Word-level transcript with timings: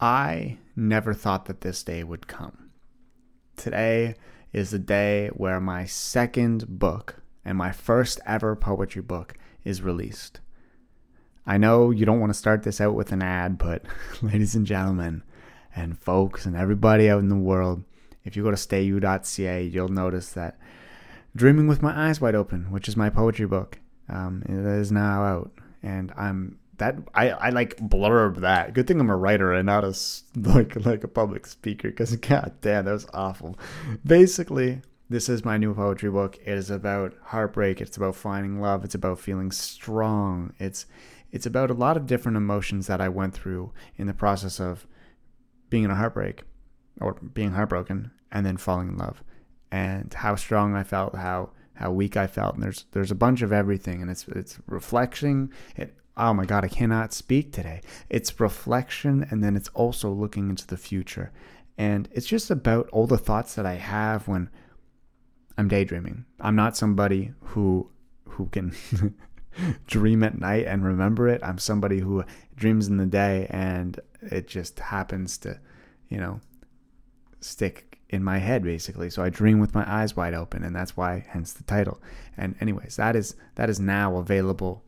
I 0.00 0.58
never 0.76 1.12
thought 1.12 1.46
that 1.46 1.60
this 1.62 1.82
day 1.82 2.04
would 2.04 2.28
come. 2.28 2.70
Today 3.56 4.14
is 4.52 4.70
the 4.70 4.78
day 4.78 5.28
where 5.28 5.60
my 5.60 5.84
second 5.84 6.78
book 6.78 7.16
and 7.44 7.58
my 7.58 7.72
first 7.72 8.20
ever 8.24 8.54
poetry 8.54 9.02
book 9.02 9.34
is 9.64 9.82
released. 9.82 10.40
I 11.46 11.56
know 11.56 11.90
you 11.90 12.04
don't 12.04 12.20
want 12.20 12.30
to 12.30 12.38
start 12.38 12.62
this 12.62 12.80
out 12.80 12.94
with 12.94 13.10
an 13.10 13.22
ad, 13.22 13.58
but 13.58 13.82
ladies 14.22 14.54
and 14.54 14.66
gentlemen, 14.66 15.22
and 15.74 15.98
folks, 15.98 16.46
and 16.46 16.56
everybody 16.56 17.08
out 17.10 17.20
in 17.20 17.28
the 17.28 17.36
world, 17.36 17.84
if 18.24 18.36
you 18.36 18.42
go 18.42 18.50
to 18.50 18.56
stayu.ca, 18.56 19.64
you'll 19.64 19.88
notice 19.88 20.30
that 20.32 20.58
Dreaming 21.34 21.66
with 21.66 21.82
My 21.82 22.08
Eyes 22.08 22.20
Wide 22.20 22.34
Open, 22.34 22.70
which 22.70 22.88
is 22.88 22.96
my 22.96 23.10
poetry 23.10 23.46
book, 23.46 23.78
um, 24.08 24.42
now 24.46 25.24
out. 25.24 25.52
And 25.82 26.12
I'm 26.16 26.58
that 26.78 26.96
I, 27.14 27.30
I 27.30 27.50
like 27.50 27.76
blurb 27.76 28.36
that. 28.36 28.72
Good 28.72 28.86
thing 28.86 29.00
I'm 29.00 29.10
a 29.10 29.16
writer 29.16 29.52
and 29.52 29.66
not 29.66 29.84
a 29.84 29.94
like 30.36 30.84
like 30.84 31.04
a 31.04 31.08
public 31.08 31.46
speaker 31.46 31.88
because 31.90 32.14
god 32.16 32.54
damn 32.60 32.84
that 32.86 32.92
was 32.92 33.06
awful. 33.12 33.58
Basically, 34.04 34.82
this 35.10 35.28
is 35.28 35.44
my 35.44 35.56
new 35.56 35.74
poetry 35.74 36.10
book. 36.10 36.38
It 36.44 36.56
is 36.56 36.70
about 36.70 37.14
heartbreak. 37.24 37.80
It's 37.80 37.96
about 37.96 38.16
finding 38.16 38.60
love. 38.60 38.84
It's 38.84 38.94
about 38.94 39.20
feeling 39.20 39.50
strong. 39.50 40.54
It's 40.58 40.86
it's 41.30 41.46
about 41.46 41.70
a 41.70 41.74
lot 41.74 41.96
of 41.96 42.06
different 42.06 42.36
emotions 42.36 42.86
that 42.86 43.00
I 43.00 43.08
went 43.08 43.34
through 43.34 43.72
in 43.96 44.06
the 44.06 44.14
process 44.14 44.60
of 44.60 44.86
being 45.68 45.84
in 45.84 45.90
a 45.90 45.96
heartbreak 45.96 46.42
or 47.00 47.14
being 47.14 47.52
heartbroken 47.52 48.10
and 48.32 48.46
then 48.46 48.56
falling 48.56 48.88
in 48.88 48.96
love 48.96 49.22
and 49.70 50.12
how 50.12 50.34
strong 50.36 50.74
I 50.74 50.82
felt, 50.82 51.14
how 51.14 51.50
how 51.74 51.92
weak 51.92 52.16
I 52.16 52.26
felt. 52.26 52.54
And 52.54 52.62
there's 52.62 52.86
there's 52.92 53.10
a 53.10 53.16
bunch 53.16 53.42
of 53.42 53.52
everything 53.52 54.02
and 54.02 54.10
it's 54.10 54.26
it's 54.28 54.58
reflection. 54.66 55.50
It 55.76 55.96
oh 56.18 56.34
my 56.34 56.44
god, 56.44 56.64
I 56.64 56.68
cannot 56.68 57.12
speak 57.12 57.52
today. 57.52 57.80
It's 58.10 58.40
reflection 58.40 59.26
and 59.30 59.42
then 59.42 59.56
it's 59.56 59.68
also 59.70 60.10
looking 60.10 60.50
into 60.50 60.66
the 60.66 60.76
future. 60.76 61.32
And 61.76 62.08
it's 62.12 62.26
just 62.26 62.50
about 62.50 62.88
all 62.90 63.06
the 63.06 63.18
thoughts 63.18 63.54
that 63.54 63.64
I 63.64 63.74
have 63.74 64.26
when 64.26 64.50
I'm 65.56 65.68
daydreaming. 65.68 66.24
I'm 66.40 66.56
not 66.56 66.76
somebody 66.76 67.32
who 67.40 67.90
who 68.28 68.46
can 68.46 68.74
dream 69.86 70.22
at 70.22 70.38
night 70.38 70.66
and 70.66 70.84
remember 70.84 71.28
it. 71.28 71.40
I'm 71.42 71.58
somebody 71.58 72.00
who 72.00 72.24
dreams 72.56 72.88
in 72.88 72.96
the 72.96 73.06
day 73.06 73.46
and 73.50 73.98
it 74.22 74.46
just 74.46 74.78
happens 74.78 75.38
to, 75.38 75.58
you 76.08 76.18
know, 76.18 76.40
stick 77.40 77.98
in 78.08 78.24
my 78.24 78.38
head 78.38 78.62
basically. 78.62 79.10
So 79.10 79.22
I 79.22 79.28
dream 79.28 79.60
with 79.60 79.74
my 79.74 79.88
eyes 79.90 80.16
wide 80.16 80.34
open 80.34 80.64
and 80.64 80.74
that's 80.74 80.96
why 80.96 81.24
hence 81.28 81.52
the 81.52 81.64
title. 81.64 82.00
And 82.36 82.56
anyways, 82.60 82.96
that 82.96 83.16
is 83.16 83.36
that 83.56 83.70
is 83.70 83.80
now 83.80 84.16
available 84.16 84.84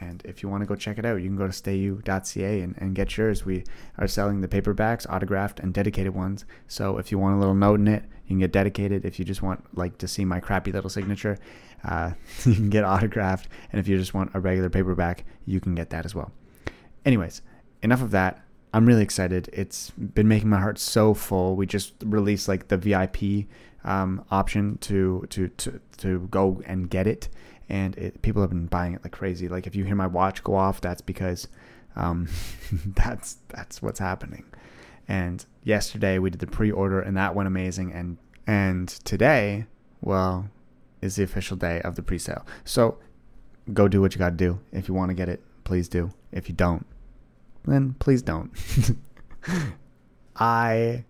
and 0.00 0.22
if 0.24 0.42
you 0.42 0.48
want 0.48 0.62
to 0.62 0.66
go 0.66 0.76
check 0.76 0.98
it 0.98 1.04
out, 1.04 1.16
you 1.16 1.28
can 1.28 1.36
go 1.36 1.46
to 1.46 1.52
stayu.ca 1.52 2.60
and, 2.60 2.74
and 2.78 2.94
get 2.94 3.16
yours. 3.16 3.44
We 3.44 3.64
are 3.98 4.06
selling 4.06 4.40
the 4.40 4.48
paperbacks, 4.48 5.06
autographed 5.08 5.60
and 5.60 5.74
dedicated 5.74 6.14
ones. 6.14 6.44
So 6.68 6.98
if 6.98 7.10
you 7.10 7.18
want 7.18 7.36
a 7.36 7.38
little 7.38 7.54
note 7.54 7.80
in 7.80 7.88
it, 7.88 8.04
you 8.24 8.28
can 8.28 8.38
get 8.38 8.52
dedicated. 8.52 9.04
If 9.04 9.18
you 9.18 9.24
just 9.24 9.42
want 9.42 9.76
like 9.76 9.98
to 9.98 10.08
see 10.08 10.24
my 10.24 10.40
crappy 10.40 10.70
little 10.70 10.90
signature, 10.90 11.38
uh, 11.84 12.12
you 12.44 12.54
can 12.54 12.70
get 12.70 12.84
autographed. 12.84 13.48
And 13.72 13.80
if 13.80 13.88
you 13.88 13.98
just 13.98 14.14
want 14.14 14.30
a 14.34 14.40
regular 14.40 14.70
paperback, 14.70 15.24
you 15.46 15.60
can 15.60 15.74
get 15.74 15.90
that 15.90 16.04
as 16.04 16.14
well. 16.14 16.30
Anyways, 17.04 17.42
enough 17.82 18.02
of 18.02 18.10
that. 18.12 18.44
I'm 18.72 18.84
really 18.84 19.02
excited. 19.02 19.48
It's 19.52 19.90
been 19.90 20.28
making 20.28 20.50
my 20.50 20.60
heart 20.60 20.78
so 20.78 21.14
full. 21.14 21.56
We 21.56 21.64
just 21.66 21.94
released 22.04 22.48
like 22.48 22.68
the 22.68 22.76
VIP 22.76 23.48
um, 23.82 24.24
option 24.30 24.76
to 24.78 25.26
to 25.30 25.48
to 25.48 25.80
to 25.98 26.20
go 26.30 26.60
and 26.66 26.90
get 26.90 27.06
it 27.06 27.28
and 27.68 27.96
it, 27.96 28.22
people 28.22 28.42
have 28.42 28.50
been 28.50 28.66
buying 28.66 28.94
it 28.94 29.02
like 29.02 29.12
crazy. 29.12 29.48
Like 29.48 29.66
if 29.66 29.74
you 29.76 29.84
hear 29.84 29.94
my 29.94 30.06
watch 30.06 30.42
go 30.42 30.54
off, 30.54 30.80
that's 30.80 31.00
because 31.00 31.48
um, 31.96 32.28
that's 32.86 33.38
that's 33.48 33.82
what's 33.82 33.98
happening. 33.98 34.44
And 35.06 35.44
yesterday 35.64 36.18
we 36.18 36.30
did 36.30 36.40
the 36.40 36.46
pre-order, 36.46 37.00
and 37.00 37.16
that 37.16 37.34
went 37.34 37.46
amazing. 37.46 37.92
And 37.92 38.18
and 38.46 38.88
today, 38.88 39.66
well, 40.00 40.48
is 41.00 41.16
the 41.16 41.22
official 41.22 41.56
day 41.56 41.80
of 41.82 41.96
the 41.96 42.02
pre-sale. 42.02 42.46
So 42.64 42.98
go 43.72 43.88
do 43.88 44.00
what 44.00 44.14
you 44.14 44.18
got 44.18 44.30
to 44.30 44.36
do. 44.36 44.60
If 44.72 44.88
you 44.88 44.94
want 44.94 45.10
to 45.10 45.14
get 45.14 45.28
it, 45.28 45.42
please 45.64 45.88
do. 45.88 46.12
If 46.32 46.48
you 46.48 46.54
don't, 46.54 46.86
then 47.64 47.94
please 47.98 48.22
don't. 48.22 48.50
I 50.36 51.04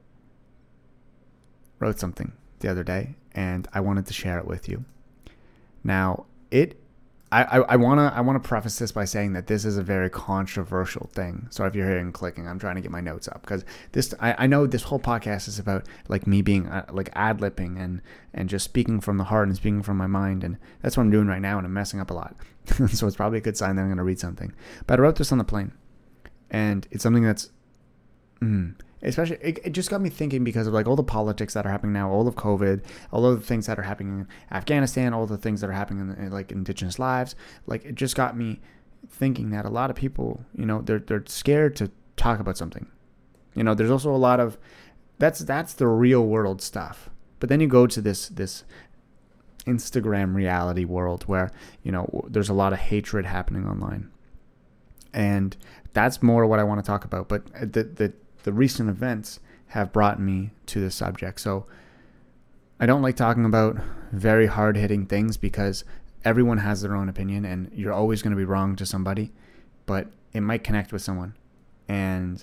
wrote 1.79 1.99
something 1.99 2.33
the 2.61 2.69
other 2.69 2.83
day, 2.83 3.15
and 3.33 3.69
I 3.73 3.81
wanted 3.81 4.07
to 4.07 4.13
share 4.13 4.39
it 4.39 4.47
with 4.47 4.69
you. 4.69 4.85
Now, 5.85 6.27
it 6.51 6.81
I, 7.31 7.43
I, 7.43 7.77
wanna 7.77 8.11
I 8.15 8.23
wanna 8.23 8.41
preface 8.41 8.79
this 8.79 8.91
by 8.91 9.05
saying 9.05 9.35
that 9.35 9.49
this 9.49 9.67
is 9.67 9.77
a 9.77 9.83
very 9.83 10.09
controversial 10.09 11.11
thing. 11.13 11.47
So 11.51 11.67
if 11.67 11.75
you're 11.75 11.87
hearing 11.87 12.11
clicking, 12.11 12.49
I'm 12.49 12.59
trying 12.59 12.77
to 12.77 12.81
get 12.81 12.91
my 12.91 13.03
notes 13.03 13.29
up 13.29 13.43
because 13.43 13.67
this 13.93 14.15
I, 14.19 14.35
I 14.39 14.47
know 14.47 14.67
this 14.67 14.85
whole 14.85 14.99
podcast 14.99 15.47
is 15.47 15.59
about 15.59 15.87
like 16.09 16.27
me 16.27 16.41
being 16.41 16.69
uh, 16.69 16.87
like 16.91 17.11
ad 17.15 17.43
lipping 17.43 17.77
and 17.77 18.01
and 18.33 18.49
just 18.49 18.65
speaking 18.65 19.01
from 19.01 19.19
the 19.19 19.25
heart 19.25 19.49
and 19.49 19.57
speaking 19.57 19.83
from 19.83 19.99
my 19.99 20.07
mind 20.07 20.43
and 20.43 20.57
that's 20.81 20.97
what 20.97 21.03
I'm 21.03 21.11
doing 21.11 21.27
right 21.27 21.43
now 21.43 21.59
and 21.59 21.67
I'm 21.67 21.75
messing 21.75 22.01
up 22.01 22.11
a 22.11 22.15
lot. 22.15 22.35
so 22.89 23.07
it's 23.07 23.17
probably 23.17 23.39
a 23.39 23.43
good 23.43 23.59
sign 23.59 23.77
that 23.77 23.83
I'm 23.83 23.91
gonna 23.91 24.05
read 24.05 24.21
something. 24.21 24.55
But 24.87 24.99
I 24.99 25.03
wrote 25.03 25.17
this 25.17 25.31
on 25.31 25.39
the 25.39 25.45
plane, 25.45 25.73
and 26.51 26.87
it's 26.91 27.03
something 27.03 27.25
that's. 27.25 27.51
Mm, 28.41 28.77
especially 29.03 29.37
it, 29.41 29.59
it, 29.65 29.71
just 29.71 29.91
got 29.91 30.01
me 30.01 30.11
thinking 30.11 30.43
because 30.43 30.67
of 30.67 30.75
like 30.75 30.87
all 30.87 30.97
the 30.97 31.03
politics 31.03 31.55
that 31.55 31.65
are 31.65 31.71
happening 31.71 31.93
now 31.93 32.11
all 32.11 32.27
of 32.27 32.35
covid 32.35 32.83
all 33.13 33.25
of 33.25 33.39
the 33.39 33.47
things 33.47 33.67
that 33.67 33.79
are 33.79 33.83
happening 33.83 34.21
in 34.21 34.29
afghanistan 34.51 35.15
all 35.15 35.27
the 35.27 35.39
things 35.39 35.61
that 35.61 35.71
are 35.71 35.75
happening 35.75 36.11
in, 36.11 36.27
in 36.27 36.33
like 36.33 36.53
indigenous 36.53 36.99
lives. 36.99 37.35
Like 37.67 37.85
it 37.85 37.95
just 37.95 38.17
got 38.17 38.37
me 38.37 38.61
thinking 39.09 39.51
that 39.51 39.65
a 39.65 39.71
lot 39.71 39.91
of 39.91 39.97
people 39.97 40.45
you 40.55 40.67
know 40.67 40.83
they're 40.83 40.99
they're 40.99 41.25
scared 41.27 41.77
to 41.77 41.91
talk 42.17 42.41
about 42.41 42.57
something. 42.57 42.87
You 43.55 43.65
know 43.65 43.75
there's 43.75 43.91
also 43.91 44.15
a 44.15 44.17
lot 44.17 44.41
of 44.41 44.59
that's 45.19 45.41
that's 45.41 45.75
the 45.75 45.87
real 45.87 46.27
world 46.27 46.63
stuff. 46.63 47.11
But 47.41 47.49
then 47.49 47.61
you 47.61 47.69
go 47.69 47.87
to 47.87 48.01
this 48.01 48.29
this 48.29 48.65
instagram 49.67 50.35
reality 50.35 50.85
world 50.85 51.25
where 51.25 51.51
you 51.83 51.93
know 51.93 52.25
there's 52.29 52.49
a 52.49 52.55
lot 52.55 52.73
of 52.73 52.79
hatred 52.79 53.27
happening 53.27 53.67
online. 53.67 54.11
And 55.15 55.57
that's 55.95 56.23
more 56.23 56.47
what 56.47 56.59
i 56.59 56.65
want 56.65 56.85
to 56.85 56.87
talk 56.87 57.05
about. 57.05 57.29
But 57.29 57.43
uh, 57.55 57.61
the 57.61 57.85
the 57.85 58.13
the 58.49 58.53
recent 58.55 58.89
events 58.89 59.41
have 59.67 59.93
brought 59.93 60.19
me 60.19 60.53
to 60.65 60.81
the 60.81 60.91
subject. 60.91 61.39
So 61.39 61.67
I 62.81 62.87
don't 62.87 63.03
like 63.03 63.15
talking 63.15 63.45
about 63.45 63.77
very 64.11 64.47
hard 64.47 64.75
hitting 64.75 65.05
things 65.05 65.37
because 65.37 65.85
everyone 66.25 66.57
has 66.57 66.81
their 66.81 66.97
own 66.97 67.11
opinion 67.11 67.45
and 67.45 67.71
you're 67.75 67.93
always 67.93 68.23
going 68.23 68.31
to 68.31 68.39
be 68.39 68.47
wrong 68.47 68.75
to 68.77 68.87
somebody, 68.87 69.33
but 69.85 70.07
it 70.33 70.41
might 70.41 70.65
connect 70.65 70.95
with 70.95 71.03
someone. 71.03 71.35
And 71.89 72.43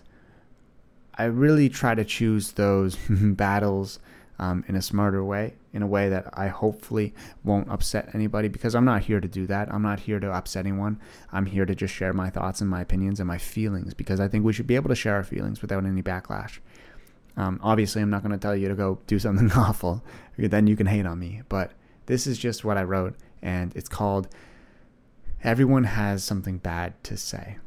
I 1.16 1.24
really 1.24 1.70
try 1.70 1.96
to 1.96 2.06
choose 2.06 2.52
those 2.52 2.96
battles 3.10 3.98
um, 4.38 4.64
in 4.68 4.76
a 4.76 4.84
smarter 4.84 5.24
way, 5.24 5.56
in 5.76 5.82
a 5.82 5.88
way 5.88 6.08
that 6.08 6.30
I 6.34 6.48
hopefully 6.48 7.14
won't 7.44 7.70
upset 7.70 8.16
anybody 8.16 8.48
because 8.48 8.74
I'm 8.74 8.86
not 8.86 9.04
here 9.04 9.20
to 9.20 9.28
do 9.28 9.46
that. 9.48 9.72
I'm 9.72 9.82
not 9.82 10.00
here 10.00 10.22
to 10.22 10.32
upset 10.32 10.66
anyone. 10.66 11.02
I'm 11.34 11.46
here 11.46 11.66
to 11.66 11.76
just 11.76 11.94
share 11.94 12.14
my 12.14 12.30
thoughts 12.30 12.62
and 12.62 12.70
my 12.70 12.80
opinions 12.80 13.20
and 13.20 13.28
my 13.28 13.38
feelings 13.38 13.94
because 13.94 14.22
I 14.22 14.30
think 14.30 14.46
we 14.46 14.54
should 14.54 14.68
be 14.68 14.76
able 14.76 14.88
to 14.88 14.96
share 14.96 15.16
our 15.16 15.24
feelings 15.24 15.62
without 15.62 15.86
any 15.86 16.02
backlash. 16.02 16.60
Um, 17.36 17.60
obviously, 17.62 18.02
I'm 18.02 18.10
not 18.10 18.24
going 18.24 18.32
to 18.32 18.38
tell 18.38 18.56
you 18.56 18.70
to 18.70 18.76
go 18.76 19.00
do 19.06 19.20
something 19.20 19.52
awful. 19.56 20.02
Then 20.38 20.66
you 20.66 20.78
can 20.78 20.88
hate 20.88 21.06
on 21.06 21.20
me. 21.20 21.42
But 21.50 21.74
this 22.06 22.26
is 22.26 22.38
just 22.38 22.64
what 22.64 22.78
I 22.78 22.84
wrote, 22.84 23.16
and 23.42 23.76
it's 23.76 23.90
called 23.90 24.30
Everyone 25.44 25.84
Has 25.84 26.24
Something 26.24 26.58
Bad 26.58 26.94
to 27.04 27.18
Say 27.18 27.58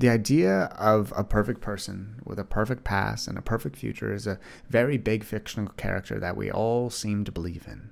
the 0.00 0.08
idea 0.08 0.64
of 0.78 1.12
a 1.14 1.22
perfect 1.22 1.60
person 1.60 2.22
with 2.24 2.38
a 2.38 2.44
perfect 2.44 2.84
past 2.84 3.28
and 3.28 3.36
a 3.36 3.42
perfect 3.42 3.76
future 3.76 4.14
is 4.14 4.26
a 4.26 4.40
very 4.70 4.96
big 4.96 5.22
fictional 5.22 5.70
character 5.74 6.18
that 6.18 6.38
we 6.38 6.50
all 6.50 6.88
seem 6.88 7.22
to 7.22 7.30
believe 7.30 7.66
in. 7.68 7.90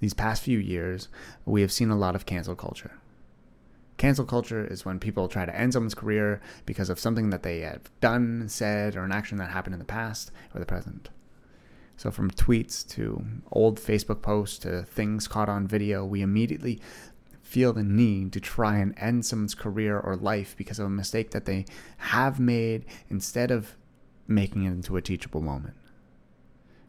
These 0.00 0.14
past 0.14 0.42
few 0.42 0.58
years, 0.58 1.08
we 1.44 1.60
have 1.60 1.70
seen 1.70 1.90
a 1.90 1.96
lot 1.96 2.16
of 2.16 2.26
cancel 2.26 2.56
culture. 2.56 2.98
Cancel 3.98 4.24
culture 4.24 4.66
is 4.66 4.84
when 4.84 4.98
people 4.98 5.28
try 5.28 5.46
to 5.46 5.56
end 5.56 5.72
someone's 5.72 5.94
career 5.94 6.40
because 6.66 6.90
of 6.90 6.98
something 6.98 7.30
that 7.30 7.44
they 7.44 7.60
have 7.60 7.88
done, 8.00 8.48
said, 8.48 8.96
or 8.96 9.04
an 9.04 9.12
action 9.12 9.38
that 9.38 9.50
happened 9.52 9.74
in 9.74 9.78
the 9.78 9.84
past 9.84 10.32
or 10.54 10.58
the 10.58 10.66
present. 10.66 11.10
So, 11.96 12.10
from 12.10 12.32
tweets 12.32 12.84
to 12.88 13.24
old 13.52 13.78
Facebook 13.78 14.20
posts 14.20 14.58
to 14.58 14.82
things 14.82 15.28
caught 15.28 15.48
on 15.48 15.68
video, 15.68 16.04
we 16.04 16.22
immediately 16.22 16.80
feel 17.44 17.72
the 17.72 17.84
need 17.84 18.32
to 18.32 18.40
try 18.40 18.78
and 18.78 18.94
end 18.98 19.24
someone's 19.24 19.54
career 19.54 20.00
or 20.00 20.16
life 20.16 20.56
because 20.56 20.78
of 20.78 20.86
a 20.86 20.90
mistake 20.90 21.30
that 21.30 21.44
they 21.44 21.66
have 21.98 22.40
made 22.40 22.84
instead 23.08 23.50
of 23.50 23.76
making 24.26 24.64
it 24.64 24.70
into 24.70 24.96
a 24.96 25.02
teachable 25.02 25.42
moment. 25.42 25.76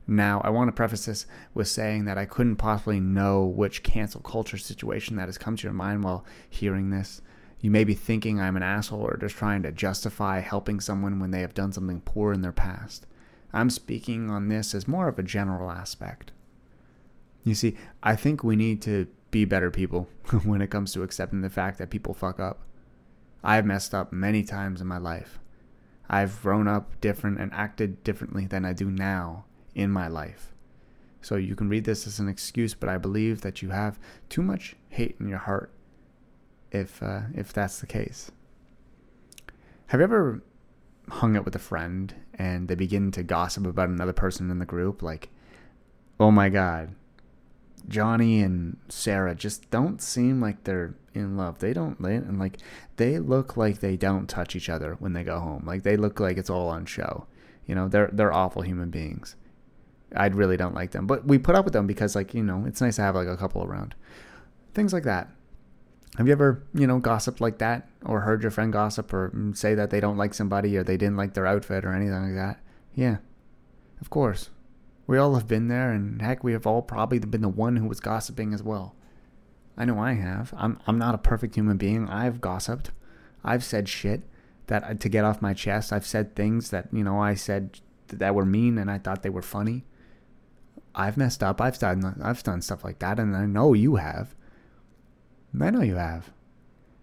Now, 0.08 0.40
I 0.44 0.50
want 0.52 0.68
to 0.70 0.72
preface 0.72 1.06
this 1.06 1.26
with 1.54 1.68
saying 1.68 2.06
that 2.06 2.18
I 2.18 2.26
couldn't 2.26 2.56
possibly 2.56 3.00
know 3.00 3.44
which 3.44 3.84
cancel 3.84 4.22
culture 4.22 4.58
situation 4.58 5.16
that 5.18 5.28
has 5.28 5.38
come 5.38 5.56
to 5.56 5.64
your 5.64 5.74
mind 5.74 6.04
while 6.04 6.24
hearing 6.50 6.90
this. 6.90 7.22
You 7.60 7.72
may 7.72 7.84
be 7.84 7.96
thinking 7.96 8.40
I'm 8.40 8.56
an 8.56 8.64
asshole 8.64 9.02
or 9.02 9.18
just 9.18 9.36
trying 9.36 9.64
to 9.64 9.72
justify 9.72 10.40
helping 10.40 10.80
someone 10.80 11.20
when 11.20 11.32
they 11.32 11.42
have 11.42 11.54
done 11.56 11.74
something 11.74 12.02
poor 12.02 12.32
in 12.34 12.42
their 12.42 12.52
past. 12.52 13.08
I'm 13.52 13.70
speaking 13.70 14.30
on 14.30 14.48
this 14.48 14.76
as 14.76 14.88
more 14.88 15.08
of 15.08 15.18
a 15.18 15.24
general 15.24 15.72
aspect. 15.72 16.32
You 17.44 17.56
see, 17.56 17.76
I 18.04 18.16
think 18.16 18.44
we 18.44 18.56
need 18.56 18.82
to 18.84 19.08
be 19.32 19.46
better 19.46 19.72
people 19.72 20.08
when 20.44 20.62
it 20.62 20.70
comes 20.70 20.94
to 20.94 21.04
accepting 21.04 21.42
the 21.42 21.50
fact 21.50 21.78
that 21.78 21.90
people 21.90 22.14
fuck 22.14 22.40
up. 22.40 22.62
I 23.44 23.56
have 23.56 23.66
messed 23.66 23.94
up 23.94 24.12
many 24.12 24.44
times 24.44 24.82
in 24.82 24.88
my 24.88 24.98
life. 24.98 25.40
I've 26.10 26.42
grown 26.42 26.68
up 26.68 27.00
different 27.02 27.40
and 27.40 27.54
acted 27.54 28.04
differently 28.04 28.46
than 28.46 28.66
I 28.66 28.74
do 28.74 28.90
now 28.90 29.46
in 29.74 29.92
my 29.92 30.08
life. 30.08 30.54
So 31.22 31.36
you 31.36 31.56
can 31.56 31.70
read 31.70 31.86
this 31.86 32.06
as 32.06 32.20
an 32.20 32.30
excuse, 32.30 32.74
but 32.74 32.90
I 32.90 32.98
believe 32.98 33.42
that 33.42 33.62
you 33.62 33.70
have 33.70 34.00
too 34.30 34.44
much 34.44 34.76
hate 34.90 35.16
in 35.20 35.28
your 35.28 35.40
heart 35.40 35.72
if 36.72 37.02
uh, 37.02 37.22
if 37.34 37.52
that's 37.52 37.80
the 37.80 37.88
case. 37.88 38.32
Have 39.88 40.00
you 40.00 40.04
ever 40.04 40.44
hung 41.10 41.36
out 41.36 41.46
with 41.46 41.56
a 41.56 41.60
friend 41.60 42.14
and 42.36 42.68
they 42.68 42.76
begin 42.76 43.12
to 43.12 43.24
gossip 43.24 43.66
about 43.66 43.90
another 43.90 44.14
person 44.14 44.52
in 44.52 44.60
the 44.60 44.66
group 44.66 45.02
like, 45.02 45.30
"Oh 46.20 46.32
my 46.32 46.50
god, 46.50 46.94
Johnny 47.88 48.42
and 48.42 48.78
Sarah 48.90 49.36
just 49.36 49.70
don't 49.70 50.02
seem 50.02 50.42
like 50.42 50.64
they're 50.64 50.96
in 51.14 51.38
love. 51.38 51.60
They 51.60 51.74
don't 51.74 52.00
and 52.00 52.40
like 52.40 52.58
they 52.98 53.20
look 53.20 53.58
like 53.58 53.80
they 53.80 53.98
don't 53.98 54.28
touch 54.28 54.56
each 54.56 54.70
other 54.70 54.96
when 55.00 55.14
they 55.14 55.24
go 55.24 55.40
home. 55.40 55.64
Like 55.66 55.84
they 55.84 55.98
look 55.98 56.20
like 56.20 56.38
it's 56.38 56.50
all 56.50 56.70
on 56.70 56.86
show. 56.86 57.28
You 57.66 57.76
know, 57.76 57.88
they're 57.88 58.10
they're 58.12 58.34
awful 58.34 58.62
human 58.62 58.90
beings. 58.90 59.36
I 60.16 60.28
really 60.28 60.58
don't 60.58 60.76
like 60.76 60.92
them. 60.92 61.08
But 61.08 61.26
we 61.26 61.38
put 61.38 61.56
up 61.56 61.66
with 61.66 61.74
them 61.74 61.88
because 61.88 62.16
like, 62.16 62.34
you 62.34 62.44
know, 62.44 62.66
it's 62.66 62.82
nice 62.82 62.98
to 62.98 63.02
have 63.02 63.16
like 63.16 63.28
a 63.28 63.38
couple 63.38 63.64
around. 63.64 63.96
Things 64.74 64.94
like 64.94 65.04
that. 65.04 65.30
Have 66.18 66.28
you 66.28 66.34
ever, 66.34 66.64
you 66.74 66.88
know, 66.88 67.00
gossiped 67.00 67.42
like 67.42 67.58
that 67.58 67.90
or 68.06 68.22
heard 68.22 68.42
your 68.42 68.52
friend 68.52 68.72
gossip 68.72 69.12
or 69.12 69.34
say 69.54 69.76
that 69.76 69.90
they 69.90 70.00
don't 70.00 70.18
like 70.18 70.34
somebody 70.34 70.78
or 70.78 70.84
they 70.84 70.96
didn't 70.96 71.18
like 71.18 71.34
their 71.34 71.46
outfit 71.46 71.84
or 71.84 71.94
anything 71.94 72.14
like 72.14 72.36
that? 72.36 72.62
Yeah. 72.94 73.18
Of 74.00 74.10
course. 74.10 74.50
We 75.08 75.18
all 75.18 75.36
have 75.36 75.48
been 75.48 75.68
there 75.68 75.92
and 75.92 76.22
heck, 76.22 76.44
we 76.44 76.54
have 76.54 76.66
all 76.66 76.82
probably 76.82 77.20
been 77.20 77.42
the 77.42 77.50
one 77.50 77.78
who 77.78 77.88
was 77.88 78.00
gossiping 78.00 78.54
as 78.54 78.64
well. 78.64 78.96
I 79.78 79.86
know 79.86 80.00
I 80.00 80.14
have. 80.14 80.54
I'm 80.58 80.80
I'm 80.88 80.98
not 80.98 81.16
a 81.16 81.20
perfect 81.20 81.56
human 81.56 81.78
being. 81.78 82.10
I've 82.10 82.42
gossiped. 82.42 82.92
I've 83.44 83.64
said 83.64 83.90
shit 83.90 84.24
that 84.68 84.84
uh, 84.84 84.94
to 84.96 85.10
get 85.10 85.26
off 85.26 85.42
my 85.42 85.54
chest. 85.54 85.94
I've 85.94 86.06
said 86.06 86.36
things 86.36 86.70
that, 86.72 86.88
you 86.92 87.04
know, 87.04 87.20
I 87.20 87.36
said 87.36 87.80
that 88.08 88.34
were 88.34 88.46
mean 88.46 88.78
and 88.78 88.90
I 88.90 88.98
thought 88.98 89.22
they 89.22 89.30
were 89.30 89.42
funny. 89.42 89.86
I've 90.96 91.18
messed 91.18 91.44
up. 91.44 91.60
I've 91.60 91.78
done 91.78 92.22
I've 92.24 92.44
done 92.44 92.62
stuff 92.62 92.84
like 92.84 93.00
that, 93.00 93.20
and 93.20 93.36
I 93.36 93.46
know 93.46 93.74
you 93.74 93.98
have. 93.98 94.34
I 95.60 95.70
know 95.70 95.82
you 95.82 95.96
have. 95.96 96.32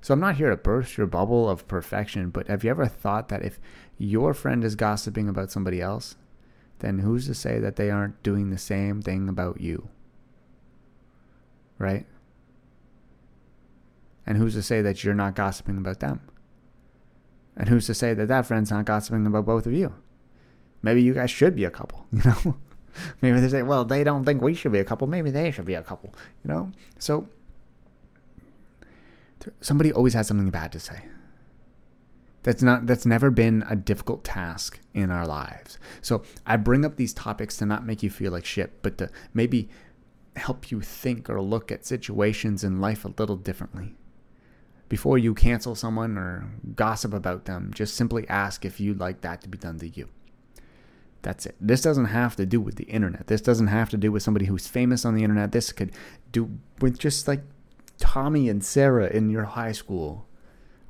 So 0.00 0.14
I'm 0.14 0.20
not 0.20 0.36
here 0.36 0.50
to 0.50 0.56
burst 0.56 0.96
your 0.96 1.06
bubble 1.06 1.48
of 1.48 1.68
perfection, 1.68 2.30
but 2.30 2.48
have 2.48 2.64
you 2.64 2.70
ever 2.70 2.86
thought 2.86 3.28
that 3.28 3.44
if 3.44 3.60
your 3.98 4.34
friend 4.34 4.64
is 4.64 4.74
gossiping 4.74 5.28
about 5.28 5.52
somebody 5.52 5.80
else, 5.80 6.16
then 6.82 6.98
who's 6.98 7.26
to 7.26 7.34
say 7.34 7.58
that 7.58 7.76
they 7.76 7.90
aren't 7.90 8.22
doing 8.22 8.50
the 8.50 8.58
same 8.58 9.00
thing 9.00 9.28
about 9.28 9.60
you? 9.60 9.88
Right? 11.78 12.06
And 14.26 14.36
who's 14.36 14.54
to 14.54 14.62
say 14.62 14.82
that 14.82 15.02
you're 15.02 15.14
not 15.14 15.34
gossiping 15.34 15.78
about 15.78 16.00
them? 16.00 16.20
And 17.56 17.68
who's 17.68 17.86
to 17.86 17.94
say 17.94 18.14
that 18.14 18.28
that 18.28 18.46
friend's 18.46 18.70
not 18.70 18.84
gossiping 18.84 19.26
about 19.26 19.46
both 19.46 19.66
of 19.66 19.72
you? 19.72 19.94
Maybe 20.82 21.02
you 21.02 21.14
guys 21.14 21.30
should 21.30 21.56
be 21.56 21.64
a 21.64 21.70
couple, 21.70 22.06
you 22.12 22.22
know? 22.24 22.56
Maybe 23.22 23.40
they 23.40 23.48
say, 23.48 23.62
well, 23.62 23.84
they 23.84 24.04
don't 24.04 24.24
think 24.24 24.42
we 24.42 24.52
should 24.54 24.72
be 24.72 24.78
a 24.78 24.84
couple. 24.84 25.06
Maybe 25.06 25.30
they 25.30 25.50
should 25.50 25.64
be 25.64 25.74
a 25.74 25.82
couple, 25.82 26.14
you 26.44 26.52
know? 26.52 26.72
So 26.98 27.28
somebody 29.60 29.92
always 29.92 30.14
has 30.14 30.26
something 30.26 30.50
bad 30.50 30.72
to 30.72 30.80
say. 30.80 31.04
That's 32.42 32.62
not 32.62 32.86
that's 32.86 33.06
never 33.06 33.30
been 33.30 33.64
a 33.68 33.76
difficult 33.76 34.24
task 34.24 34.80
in 34.94 35.10
our 35.10 35.26
lives. 35.26 35.78
So 36.00 36.22
I 36.46 36.56
bring 36.56 36.84
up 36.84 36.96
these 36.96 37.14
topics 37.14 37.56
to 37.58 37.66
not 37.66 37.86
make 37.86 38.02
you 38.02 38.10
feel 38.10 38.32
like 38.32 38.44
shit, 38.44 38.82
but 38.82 38.98
to 38.98 39.10
maybe 39.32 39.68
help 40.36 40.70
you 40.70 40.80
think 40.80 41.28
or 41.30 41.40
look 41.40 41.70
at 41.70 41.86
situations 41.86 42.64
in 42.64 42.80
life 42.80 43.04
a 43.04 43.14
little 43.16 43.36
differently. 43.36 43.94
Before 44.88 45.16
you 45.18 45.34
cancel 45.34 45.74
someone 45.74 46.18
or 46.18 46.50
gossip 46.74 47.14
about 47.14 47.44
them, 47.44 47.70
just 47.74 47.94
simply 47.94 48.28
ask 48.28 48.64
if 48.64 48.80
you'd 48.80 49.00
like 49.00 49.20
that 49.22 49.40
to 49.42 49.48
be 49.48 49.56
done 49.58 49.78
to 49.78 49.88
you. 49.88 50.08
That's 51.22 51.46
it. 51.46 51.54
This 51.60 51.80
doesn't 51.80 52.06
have 52.06 52.34
to 52.36 52.44
do 52.44 52.60
with 52.60 52.74
the 52.74 52.84
internet. 52.84 53.28
This 53.28 53.40
doesn't 53.40 53.68
have 53.68 53.88
to 53.90 53.96
do 53.96 54.10
with 54.10 54.22
somebody 54.22 54.46
who's 54.46 54.66
famous 54.66 55.04
on 55.04 55.14
the 55.14 55.22
internet. 55.22 55.52
This 55.52 55.72
could 55.72 55.92
do 56.32 56.58
with 56.80 56.98
just 56.98 57.28
like 57.28 57.42
Tommy 57.98 58.48
and 58.48 58.64
Sarah 58.64 59.06
in 59.06 59.30
your 59.30 59.44
high 59.44 59.72
school. 59.72 60.26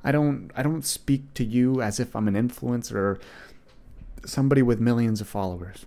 I 0.03 0.11
don't 0.11 0.51
I 0.55 0.63
don't 0.63 0.85
speak 0.85 1.33
to 1.35 1.43
you 1.43 1.81
as 1.81 1.99
if 1.99 2.15
I'm 2.15 2.27
an 2.27 2.35
influencer 2.35 2.95
or 2.95 3.19
somebody 4.25 4.61
with 4.61 4.79
millions 4.79 5.21
of 5.21 5.27
followers. 5.27 5.85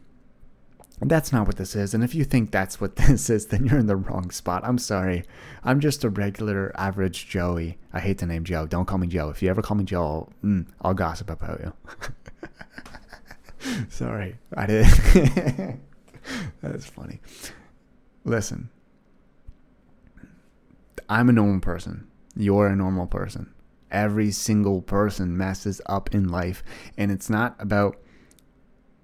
That's 1.00 1.30
not 1.30 1.46
what 1.46 1.56
this 1.56 1.76
is. 1.76 1.92
And 1.92 2.02
if 2.02 2.14
you 2.14 2.24
think 2.24 2.50
that's 2.50 2.80
what 2.80 2.96
this 2.96 3.28
is, 3.28 3.46
then 3.46 3.66
you're 3.66 3.78
in 3.78 3.86
the 3.86 3.96
wrong 3.96 4.30
spot. 4.30 4.62
I'm 4.64 4.78
sorry. 4.78 5.24
I'm 5.62 5.80
just 5.80 6.04
a 6.04 6.10
regular 6.10 6.72
average 6.76 7.28
Joey. 7.28 7.78
I 7.92 8.00
hate 8.00 8.18
the 8.18 8.26
name 8.26 8.44
Joe. 8.44 8.66
Don't 8.66 8.86
call 8.86 8.98
me 8.98 9.06
Joe. 9.06 9.28
If 9.28 9.42
you 9.42 9.50
ever 9.50 9.62
call 9.62 9.76
me 9.76 9.84
Joe, 9.84 10.02
I'll, 10.02 10.32
mm, 10.42 10.66
I'll 10.80 10.94
gossip 10.94 11.30
about 11.30 11.60
you. 11.60 11.72
sorry. 13.88 14.36
I 14.56 14.66
did. 14.66 14.86
That's 16.62 16.86
funny. 16.86 17.20
Listen, 18.24 18.70
I'm 21.08 21.28
a 21.28 21.32
normal 21.32 21.60
person. 21.60 22.08
You're 22.34 22.68
a 22.68 22.76
normal 22.76 23.06
person. 23.06 23.52
Every 23.90 24.30
single 24.30 24.82
person 24.82 25.36
messes 25.36 25.80
up 25.86 26.14
in 26.14 26.28
life, 26.28 26.62
and 26.96 27.10
it's 27.10 27.30
not 27.30 27.56
about 27.58 27.96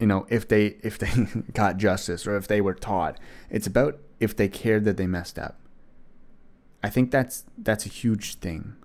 you 0.01 0.07
know 0.07 0.27
if 0.29 0.49
they 0.49 0.67
if 0.83 0.99
they 0.99 1.11
got 1.53 1.77
justice 1.77 2.27
or 2.27 2.37
if 2.37 2.49
they 2.49 2.61
were 2.61 2.75
taught. 2.75 3.19
It's 3.51 3.67
about 3.67 3.99
if 4.21 4.37
they 4.37 4.49
cared 4.49 4.85
that 4.85 4.97
they 4.97 5.07
messed 5.07 5.39
up. 5.39 5.59
I 6.83 6.91
think 6.91 7.11
that's 7.11 7.45
that's 7.57 7.87
a 7.87 7.91
huge 7.91 8.37
thing. 8.37 8.77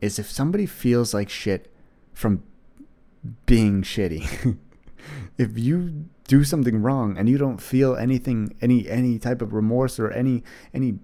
Is 0.00 0.18
if 0.18 0.30
somebody 0.30 0.66
feels 0.66 1.14
like 1.14 1.28
shit 1.28 1.72
from 2.12 2.42
being 3.46 3.82
shitty. 3.82 4.58
if 5.38 5.58
you 5.58 6.06
do 6.26 6.44
something 6.44 6.82
wrong 6.82 7.16
and 7.16 7.28
you 7.28 7.38
don't 7.38 7.60
feel 7.60 7.96
anything 7.96 8.54
any 8.60 8.88
any 8.88 9.18
type 9.18 9.40
of 9.40 9.52
remorse 9.52 9.98
or 9.98 10.10
any 10.10 10.42
any 10.74 10.98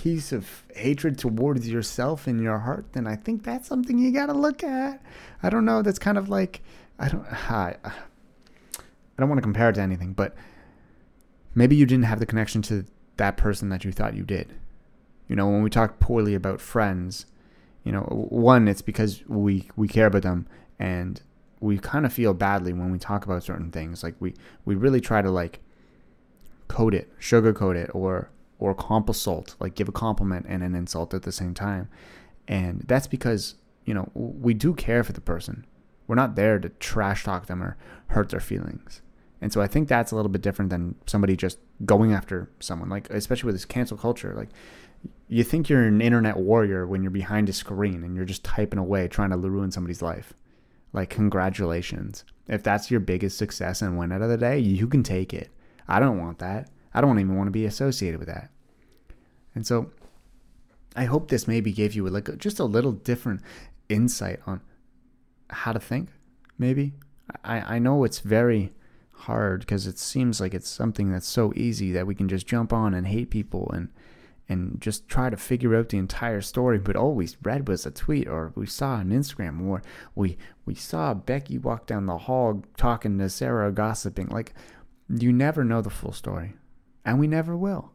piece 0.00 0.32
of 0.32 0.64
hatred 0.74 1.18
towards 1.18 1.68
yourself 1.68 2.26
in 2.26 2.38
your 2.38 2.58
heart, 2.60 2.94
then 2.94 3.06
I 3.06 3.16
think 3.16 3.44
that's 3.44 3.68
something 3.68 3.98
you 3.98 4.10
got 4.12 4.26
to 4.26 4.32
look 4.32 4.64
at. 4.64 5.02
I 5.42 5.50
don't 5.50 5.66
know. 5.66 5.82
That's 5.82 5.98
kind 5.98 6.16
of 6.16 6.30
like 6.30 6.62
I 6.98 7.08
don't. 7.08 7.26
I, 7.50 7.76
I 7.84 9.18
don't 9.18 9.28
want 9.28 9.36
to 9.36 9.42
compare 9.42 9.68
it 9.68 9.74
to 9.74 9.82
anything, 9.82 10.14
but 10.14 10.34
maybe 11.54 11.76
you 11.76 11.84
didn't 11.84 12.06
have 12.06 12.18
the 12.18 12.24
connection 12.24 12.62
to 12.62 12.86
that 13.18 13.36
person 13.36 13.68
that 13.68 13.84
you 13.84 13.92
thought 13.92 14.14
you 14.14 14.22
did. 14.22 14.54
You 15.28 15.36
know, 15.36 15.46
when 15.46 15.62
we 15.62 15.68
talk 15.68 16.00
poorly 16.00 16.34
about 16.34 16.62
friends, 16.62 17.26
you 17.84 17.92
know, 17.92 18.00
one, 18.30 18.68
it's 18.68 18.82
because 18.82 19.22
we 19.28 19.68
we 19.76 19.86
care 19.86 20.06
about 20.06 20.22
them, 20.22 20.46
and 20.78 21.20
we 21.60 21.76
kind 21.76 22.06
of 22.06 22.12
feel 22.14 22.32
badly 22.32 22.72
when 22.72 22.90
we 22.90 22.98
talk 22.98 23.26
about 23.26 23.42
certain 23.42 23.70
things. 23.70 24.02
Like 24.02 24.14
we 24.18 24.32
we 24.64 24.74
really 24.76 25.02
try 25.02 25.20
to 25.20 25.30
like 25.30 25.60
code 26.68 26.94
it, 26.94 27.12
sugarcoat 27.20 27.76
it, 27.76 27.90
or 27.92 28.30
or 28.60 28.74
compensate, 28.74 29.56
like 29.58 29.74
give 29.74 29.88
a 29.88 29.92
compliment 29.92 30.46
and 30.48 30.62
an 30.62 30.74
insult 30.74 31.14
at 31.14 31.22
the 31.22 31.32
same 31.32 31.54
time. 31.54 31.88
And 32.46 32.82
that's 32.86 33.06
because, 33.06 33.56
you 33.86 33.94
know, 33.94 34.10
we 34.14 34.54
do 34.54 34.74
care 34.74 35.02
for 35.02 35.12
the 35.12 35.20
person. 35.20 35.66
We're 36.06 36.14
not 36.14 36.36
there 36.36 36.58
to 36.58 36.68
trash 36.68 37.24
talk 37.24 37.46
them 37.46 37.62
or 37.62 37.76
hurt 38.08 38.28
their 38.28 38.40
feelings. 38.40 39.00
And 39.40 39.50
so 39.52 39.62
I 39.62 39.66
think 39.66 39.88
that's 39.88 40.12
a 40.12 40.16
little 40.16 40.30
bit 40.30 40.42
different 40.42 40.70
than 40.70 40.94
somebody 41.06 41.36
just 41.36 41.58
going 41.86 42.12
after 42.12 42.50
someone, 42.60 42.90
like 42.90 43.08
especially 43.08 43.46
with 43.46 43.54
this 43.54 43.64
cancel 43.64 43.96
culture. 43.96 44.34
Like 44.36 44.50
you 45.28 45.42
think 45.42 45.70
you're 45.70 45.84
an 45.84 46.02
internet 46.02 46.36
warrior 46.36 46.86
when 46.86 47.02
you're 47.02 47.10
behind 47.10 47.48
a 47.48 47.54
screen 47.54 48.04
and 48.04 48.14
you're 48.14 48.26
just 48.26 48.44
typing 48.44 48.78
away 48.78 49.08
trying 49.08 49.30
to 49.30 49.38
ruin 49.38 49.70
somebody's 49.70 50.02
life. 50.02 50.34
Like 50.92 51.08
congratulations. 51.08 52.24
If 52.46 52.62
that's 52.62 52.90
your 52.90 53.00
biggest 53.00 53.38
success 53.38 53.80
and 53.80 53.96
win 53.96 54.12
out 54.12 54.20
of 54.20 54.28
the 54.28 54.36
day, 54.36 54.58
you 54.58 54.86
can 54.86 55.02
take 55.02 55.32
it. 55.32 55.50
I 55.88 55.98
don't 55.98 56.18
want 56.20 56.40
that. 56.40 56.68
I 56.92 57.00
don't 57.00 57.18
even 57.18 57.36
want 57.36 57.46
to 57.46 57.52
be 57.52 57.66
associated 57.66 58.18
with 58.18 58.28
that. 58.28 58.50
And 59.54 59.66
so 59.66 59.90
I 60.96 61.04
hope 61.04 61.28
this 61.28 61.46
maybe 61.46 61.72
gave 61.72 61.94
you 61.94 62.08
like 62.08 62.36
just 62.38 62.58
a 62.58 62.64
little 62.64 62.92
different 62.92 63.42
insight 63.88 64.40
on 64.46 64.60
how 65.50 65.72
to 65.72 65.80
think, 65.80 66.08
maybe. 66.58 66.94
I, 67.44 67.76
I 67.76 67.78
know 67.78 68.04
it's 68.04 68.20
very 68.20 68.72
hard 69.12 69.60
because 69.60 69.86
it 69.86 69.98
seems 69.98 70.40
like 70.40 70.54
it's 70.54 70.68
something 70.68 71.12
that's 71.12 71.28
so 71.28 71.52
easy 71.54 71.92
that 71.92 72.06
we 72.06 72.14
can 72.14 72.28
just 72.28 72.46
jump 72.46 72.72
on 72.72 72.94
and 72.94 73.06
hate 73.06 73.30
people 73.30 73.70
and 73.72 73.88
and 74.48 74.80
just 74.80 75.08
try 75.08 75.30
to 75.30 75.36
figure 75.36 75.76
out 75.76 75.90
the 75.90 75.98
entire 75.98 76.40
story. 76.40 76.76
But 76.76 76.96
all 76.96 77.14
we 77.14 77.28
read 77.40 77.68
was 77.68 77.86
a 77.86 77.92
tweet 77.92 78.26
or 78.26 78.52
we 78.56 78.66
saw 78.66 78.94
on 78.94 79.10
Instagram 79.10 79.64
or 79.64 79.82
we 80.16 80.38
we 80.64 80.74
saw 80.74 81.14
Becky 81.14 81.56
walk 81.56 81.86
down 81.86 82.06
the 82.06 82.18
hall 82.18 82.64
talking 82.76 83.18
to 83.18 83.28
Sarah 83.28 83.70
gossiping. 83.70 84.26
Like 84.26 84.54
you 85.08 85.32
never 85.32 85.64
know 85.64 85.82
the 85.82 85.90
full 85.90 86.12
story 86.12 86.54
and 87.04 87.18
we 87.18 87.26
never 87.26 87.56
will. 87.56 87.92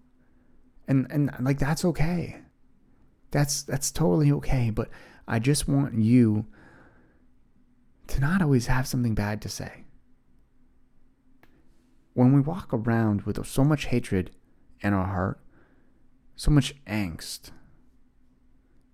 And 0.87 1.07
and 1.09 1.31
like 1.39 1.59
that's 1.59 1.85
okay. 1.85 2.41
That's 3.31 3.63
that's 3.63 3.91
totally 3.91 4.31
okay, 4.33 4.69
but 4.69 4.89
I 5.27 5.39
just 5.39 5.67
want 5.67 5.95
you 5.95 6.45
to 8.07 8.19
not 8.19 8.41
always 8.41 8.67
have 8.67 8.87
something 8.87 9.15
bad 9.15 9.41
to 9.41 9.49
say. 9.49 9.85
When 12.13 12.33
we 12.33 12.39
walk 12.39 12.69
around 12.71 13.23
with 13.23 13.45
so 13.45 13.63
much 13.63 13.85
hatred 13.85 14.31
in 14.81 14.93
our 14.93 15.07
heart, 15.07 15.39
so 16.35 16.51
much 16.51 16.75
angst, 16.85 17.51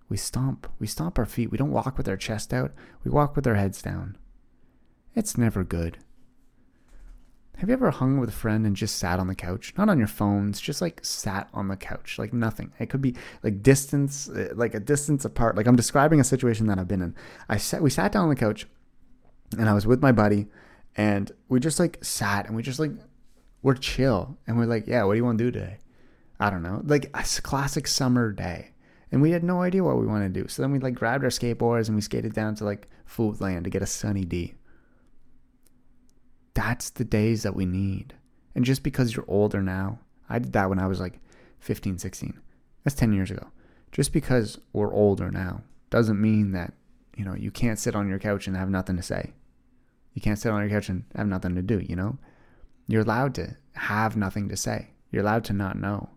we 0.10 0.18
stomp. 0.18 0.68
We 0.80 0.88
stomp 0.88 1.20
our 1.20 1.26
feet. 1.26 1.52
We 1.52 1.58
don't 1.58 1.72
walk 1.72 1.98
with 1.98 2.10
our 2.10 2.18
chest 2.18 2.54
out. 2.54 2.72
We 3.04 3.12
walk 3.12 3.36
with 3.36 3.48
our 3.48 3.56
heads 3.56 3.82
down. 3.82 4.18
It's 5.16 5.38
never 5.38 5.64
good. 5.64 6.00
Have 7.62 7.70
you 7.70 7.74
ever 7.74 7.92
hung 7.92 8.18
with 8.18 8.30
a 8.30 8.32
friend 8.32 8.66
and 8.66 8.76
just 8.76 8.96
sat 8.96 9.20
on 9.20 9.28
the 9.28 9.36
couch? 9.36 9.72
Not 9.78 9.88
on 9.88 10.00
your 10.00 10.08
phones, 10.08 10.60
just 10.60 10.82
like 10.82 11.00
sat 11.06 11.48
on 11.54 11.68
the 11.68 11.78
couch, 11.78 12.18
like 12.18 12.34
nothing. 12.34 12.74
It 12.80 12.90
could 12.90 13.04
be 13.04 13.16
like 13.44 13.62
distance, 13.62 14.28
uh, 14.28 14.52
like 14.56 14.74
a 14.74 14.80
distance 14.80 15.26
apart. 15.26 15.56
Like 15.56 15.68
I'm 15.68 15.76
describing 15.76 16.20
a 16.20 16.24
situation 16.24 16.66
that 16.66 16.80
I've 16.80 16.88
been 16.88 17.04
in. 17.04 17.16
I 17.48 17.58
sat, 17.58 17.84
we 17.84 17.92
sat 17.92 18.14
down 18.14 18.24
on 18.24 18.30
the 18.30 18.36
couch, 18.36 18.66
and 19.60 19.70
I 19.70 19.76
was 19.76 19.86
with 19.86 20.02
my 20.02 20.12
buddy, 20.12 20.48
and 20.98 21.32
we 21.50 21.60
just 21.60 21.80
like 21.80 22.04
sat 22.04 22.48
and 22.48 22.56
we 22.56 22.64
just 22.64 22.80
like 22.80 22.94
we're 23.62 23.76
chill 23.76 24.40
and 24.48 24.58
we're 24.58 24.66
like, 24.66 24.88
yeah, 24.88 25.04
what 25.04 25.14
do 25.14 25.18
you 25.18 25.26
want 25.26 25.38
to 25.38 25.44
do 25.44 25.52
today? 25.52 25.78
I 26.40 26.50
don't 26.50 26.64
know, 26.64 26.82
like 26.84 27.12
a 27.14 27.24
classic 27.44 27.86
summer 27.86 28.32
day, 28.32 28.72
and 29.12 29.22
we 29.22 29.30
had 29.30 29.44
no 29.44 29.62
idea 29.62 29.84
what 29.84 30.00
we 30.00 30.08
want 30.08 30.24
to 30.24 30.42
do. 30.42 30.48
So 30.48 30.64
then 30.64 30.72
we 30.72 30.80
like 30.80 30.96
grabbed 30.96 31.24
our 31.24 31.30
skateboards 31.30 31.90
and 31.90 31.96
we 31.96 32.02
skated 32.02 32.34
down 32.34 32.56
to 32.56 32.66
like 32.66 32.90
Foodland 33.08 33.66
to 33.66 33.70
get 33.70 33.84
a 33.84 33.86
sunny 33.86 34.26
D. 34.26 34.56
That's 36.54 36.90
the 36.90 37.06
days 37.06 37.44
that 37.44 37.56
we 37.56 37.66
need. 37.66 38.16
And 38.56 38.66
just 38.66 38.84
because 38.84 39.16
you're 39.16 39.26
older 39.28 39.62
now, 39.62 40.00
I 40.30 40.40
did 40.40 40.54
that 40.54 40.70
when 40.70 40.80
I 40.80 40.88
was 40.88 41.00
like 41.00 41.20
15, 41.60 41.98
16. 41.98 42.40
That's 42.84 42.96
10 42.96 43.14
years 43.14 43.32
ago. 43.32 43.48
Just 43.92 44.14
because 44.14 44.60
we're 44.74 44.94
older 44.94 45.32
now 45.32 45.64
doesn't 45.90 46.22
mean 46.22 46.52
that, 46.52 46.74
you 47.18 47.26
know, 47.26 47.36
you 47.36 47.52
can't 47.52 47.80
sit 47.80 47.96
on 47.96 48.08
your 48.08 48.20
couch 48.20 48.48
and 48.48 48.56
have 48.56 48.70
nothing 48.70 48.96
to 48.98 49.04
say. 49.04 49.34
You 50.14 50.22
can't 50.22 50.40
sit 50.40 50.52
on 50.52 50.62
your 50.62 50.70
couch 50.70 50.90
and 50.90 51.04
have 51.16 51.28
nothing 51.28 51.56
to 51.56 51.62
do, 51.62 51.80
you 51.80 51.96
know? 51.96 52.18
You're 52.88 53.04
allowed 53.04 53.36
to 53.36 53.58
have 53.74 54.18
nothing 54.18 54.50
to 54.50 54.58
say. 54.58 54.90
You're 55.12 55.24
allowed 55.24 55.46
to 55.46 55.54
not 55.54 55.78
know. 55.78 56.10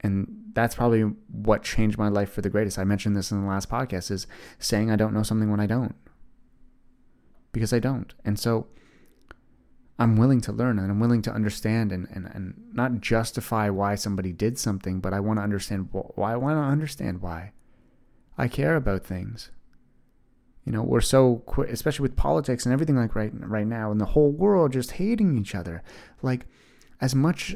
And 0.00 0.50
that's 0.52 0.74
probably 0.74 1.02
what 1.02 1.62
changed 1.62 1.96
my 1.96 2.08
life 2.08 2.30
for 2.30 2.42
the 2.42 2.50
greatest. 2.50 2.78
I 2.78 2.84
mentioned 2.84 3.16
this 3.16 3.30
in 3.30 3.40
the 3.40 3.48
last 3.48 3.70
podcast 3.70 4.10
is 4.10 4.26
saying 4.58 4.90
I 4.90 4.96
don't 4.96 5.14
know 5.14 5.22
something 5.22 5.50
when 5.50 5.60
I 5.60 5.66
don't 5.66 5.94
because 7.54 7.72
I 7.72 7.78
don't. 7.78 8.12
And 8.24 8.38
so 8.38 8.66
I'm 9.98 10.16
willing 10.16 10.40
to 10.42 10.52
learn 10.52 10.78
and 10.78 10.90
I'm 10.90 11.00
willing 11.00 11.22
to 11.22 11.32
understand 11.32 11.92
and, 11.92 12.06
and, 12.10 12.26
and 12.26 12.54
not 12.72 13.00
justify 13.00 13.70
why 13.70 13.94
somebody 13.94 14.32
did 14.32 14.58
something, 14.58 15.00
but 15.00 15.14
I 15.14 15.20
want 15.20 15.38
to 15.38 15.42
understand 15.42 15.88
why. 15.92 16.32
I 16.32 16.36
want 16.36 16.56
to 16.56 16.62
understand 16.62 17.22
why. 17.22 17.52
I 18.36 18.48
care 18.48 18.74
about 18.74 19.06
things. 19.06 19.50
You 20.64 20.72
know, 20.72 20.82
we're 20.82 21.00
so 21.00 21.42
quick, 21.46 21.70
especially 21.70 22.02
with 22.04 22.16
politics 22.16 22.64
and 22.64 22.72
everything 22.72 22.96
like 22.96 23.14
right 23.14 23.30
right 23.34 23.66
now, 23.66 23.90
and 23.90 24.00
the 24.00 24.06
whole 24.06 24.32
world 24.32 24.72
just 24.72 24.92
hating 24.92 25.38
each 25.38 25.54
other. 25.54 25.82
Like, 26.22 26.46
as 27.02 27.14
much, 27.14 27.54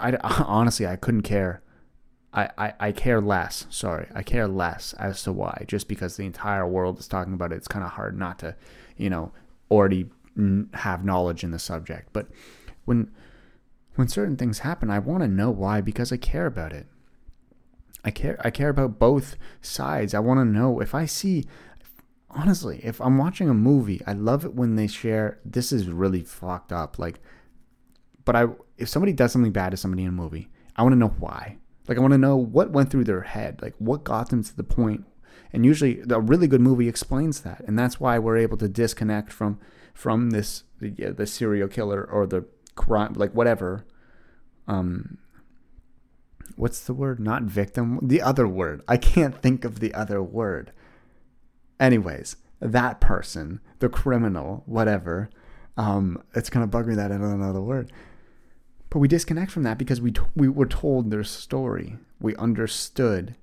I 0.00 0.16
honestly 0.22 0.86
I 0.86 0.96
couldn't 0.96 1.22
care. 1.22 1.62
I, 2.32 2.48
I, 2.56 2.74
I 2.80 2.92
care 2.92 3.20
less. 3.20 3.66
Sorry, 3.68 4.08
I 4.14 4.22
care 4.22 4.48
less 4.48 4.94
as 4.94 5.22
to 5.24 5.32
why. 5.32 5.64
Just 5.68 5.88
because 5.88 6.16
the 6.16 6.24
entire 6.24 6.66
world 6.66 6.98
is 6.98 7.06
talking 7.06 7.34
about 7.34 7.52
it, 7.52 7.56
it's 7.56 7.68
kind 7.68 7.84
of 7.84 7.92
hard 7.92 8.18
not 8.18 8.38
to 8.38 8.56
you 9.02 9.10
know, 9.10 9.32
already 9.70 10.06
have 10.74 11.04
knowledge 11.04 11.44
in 11.44 11.50
the 11.50 11.58
subject. 11.58 12.10
But 12.12 12.28
when 12.84 13.10
when 13.94 14.08
certain 14.08 14.36
things 14.36 14.60
happen, 14.60 14.90
I 14.90 14.98
want 14.98 15.22
to 15.22 15.28
know 15.28 15.50
why 15.50 15.80
because 15.80 16.12
I 16.12 16.16
care 16.16 16.46
about 16.46 16.72
it. 16.72 16.86
I 18.04 18.10
care 18.10 18.40
I 18.42 18.50
care 18.50 18.70
about 18.70 18.98
both 18.98 19.36
sides. 19.60 20.14
I 20.14 20.20
want 20.20 20.38
to 20.38 20.44
know 20.44 20.80
if 20.80 20.94
I 20.94 21.06
see 21.06 21.46
honestly, 22.30 22.80
if 22.82 23.00
I'm 23.00 23.18
watching 23.18 23.50
a 23.50 23.54
movie, 23.54 24.00
I 24.06 24.14
love 24.14 24.44
it 24.44 24.54
when 24.54 24.76
they 24.76 24.86
share 24.86 25.38
this 25.44 25.70
is 25.72 25.88
really 25.88 26.22
fucked 26.22 26.72
up 26.72 26.98
like 26.98 27.20
but 28.24 28.36
I 28.36 28.46
if 28.78 28.88
somebody 28.88 29.12
does 29.12 29.32
something 29.32 29.52
bad 29.52 29.70
to 29.70 29.76
somebody 29.76 30.02
in 30.04 30.08
a 30.08 30.12
movie, 30.12 30.48
I 30.76 30.82
want 30.82 30.92
to 30.92 30.98
know 30.98 31.14
why. 31.18 31.58
Like 31.88 31.98
I 31.98 32.00
want 32.00 32.12
to 32.12 32.18
know 32.18 32.36
what 32.36 32.70
went 32.70 32.90
through 32.90 33.04
their 33.04 33.22
head, 33.22 33.60
like 33.60 33.74
what 33.78 34.04
got 34.04 34.30
them 34.30 34.42
to 34.44 34.56
the 34.56 34.64
point 34.64 35.04
and 35.52 35.66
usually, 35.66 36.02
a 36.08 36.20
really 36.20 36.46
good 36.46 36.62
movie 36.62 36.88
explains 36.88 37.40
that, 37.42 37.62
and 37.66 37.78
that's 37.78 38.00
why 38.00 38.18
we're 38.18 38.38
able 38.38 38.56
to 38.56 38.68
disconnect 38.68 39.32
from 39.32 39.58
from 39.92 40.30
this 40.30 40.64
the, 40.80 40.90
the 40.90 41.26
serial 41.26 41.68
killer 41.68 42.02
or 42.02 42.26
the 42.26 42.46
crime, 42.74 43.12
like 43.14 43.32
whatever. 43.32 43.84
Um, 44.66 45.18
what's 46.56 46.80
the 46.80 46.94
word? 46.94 47.20
Not 47.20 47.42
victim. 47.42 47.98
The 48.02 48.22
other 48.22 48.48
word. 48.48 48.82
I 48.88 48.96
can't 48.96 49.40
think 49.42 49.64
of 49.64 49.80
the 49.80 49.92
other 49.92 50.22
word. 50.22 50.72
Anyways, 51.78 52.36
that 52.60 53.00
person, 53.00 53.60
the 53.80 53.90
criminal, 53.90 54.62
whatever. 54.64 55.28
Um, 55.76 56.22
it's 56.34 56.48
gonna 56.48 56.66
bug 56.66 56.86
me 56.86 56.94
that 56.94 57.12
I 57.12 57.18
don't 57.18 57.40
know 57.40 57.52
the 57.52 57.60
word. 57.60 57.92
But 58.88 59.00
we 59.00 59.08
disconnect 59.08 59.50
from 59.50 59.64
that 59.64 59.78
because 59.78 60.00
we 60.00 60.12
t- 60.12 60.22
we 60.34 60.48
were 60.48 60.66
told 60.66 61.10
their 61.10 61.24
story. 61.24 61.98
We 62.20 62.36
understood, 62.36 63.36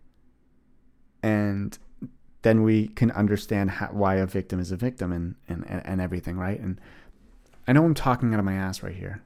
and 1.22 1.78
then 2.42 2.64
we 2.64 2.88
can 2.88 3.12
understand 3.12 3.72
how, 3.72 3.88
why 3.88 4.16
a 4.16 4.26
victim 4.26 4.60
is 4.60 4.72
a 4.72 4.78
victim 4.78 5.12
and, 5.12 5.36
and, 5.48 5.66
and 5.68 6.02
everything, 6.02 6.38
right? 6.38 6.60
And 6.60 6.80
I 7.68 7.74
know 7.74 7.84
I'm 7.84 7.94
talking 7.94 8.34
out 8.34 8.40
of 8.40 8.46
my 8.46 8.54
ass 8.54 8.82
right 8.82 8.96
here, 8.96 9.22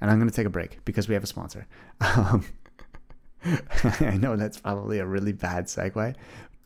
and 0.00 0.10
I'm 0.10 0.18
going 0.18 0.30
to 0.30 0.34
take 0.34 0.46
a 0.46 0.50
break 0.50 0.84
because 0.84 1.08
we 1.08 1.14
have 1.14 1.24
a 1.24 1.28
sponsor. 1.28 1.66
Um, 2.00 2.44
I 4.00 4.16
know 4.20 4.36
that's 4.36 4.60
probably 4.60 4.98
a 4.98 5.06
really 5.06 5.32
bad 5.32 5.66
segue, 5.66 6.14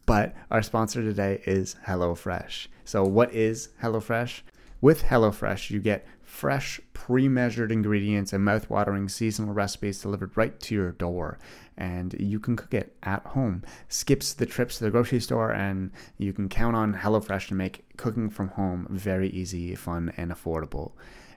but 0.05 0.35
our 0.51 0.63
sponsor 0.63 1.03
today 1.03 1.43
is 1.47 1.77
HelloFresh. 1.87 2.69
So, 2.85 3.05
what 3.05 3.33
is 3.33 3.71
HelloFresh? 3.83 4.43
With 4.81 5.05
HelloFresh, 5.05 5.71
you 5.71 5.81
get 5.81 6.07
fresh, 6.23 6.81
pre 6.93 7.29
measured 7.29 7.73
ingredients 7.73 8.33
and 8.33 8.45
mouth-watering 8.45 9.09
seasonal 9.09 9.55
recipes 9.55 10.03
delivered 10.03 10.37
right 10.37 10.59
to 10.61 10.75
your 10.75 10.93
door. 10.93 11.39
And 11.79 12.15
you 12.19 12.41
can 12.41 12.57
cook 12.57 12.73
it 12.73 12.97
at 13.03 13.25
home. 13.27 13.63
Skips 13.89 14.33
the 14.33 14.47
trips 14.47 14.79
to 14.79 14.85
the 14.85 14.91
grocery 14.91 15.21
store, 15.21 15.53
and 15.53 15.91
you 16.17 16.33
can 16.33 16.49
count 16.49 16.75
on 16.75 16.95
HelloFresh 16.95 17.49
to 17.49 17.55
make 17.55 17.85
cooking 17.97 18.31
from 18.31 18.49
home 18.49 18.87
very 18.91 19.29
easy, 19.29 19.75
fun, 19.75 20.13
and 20.17 20.33
affordable. 20.33 20.93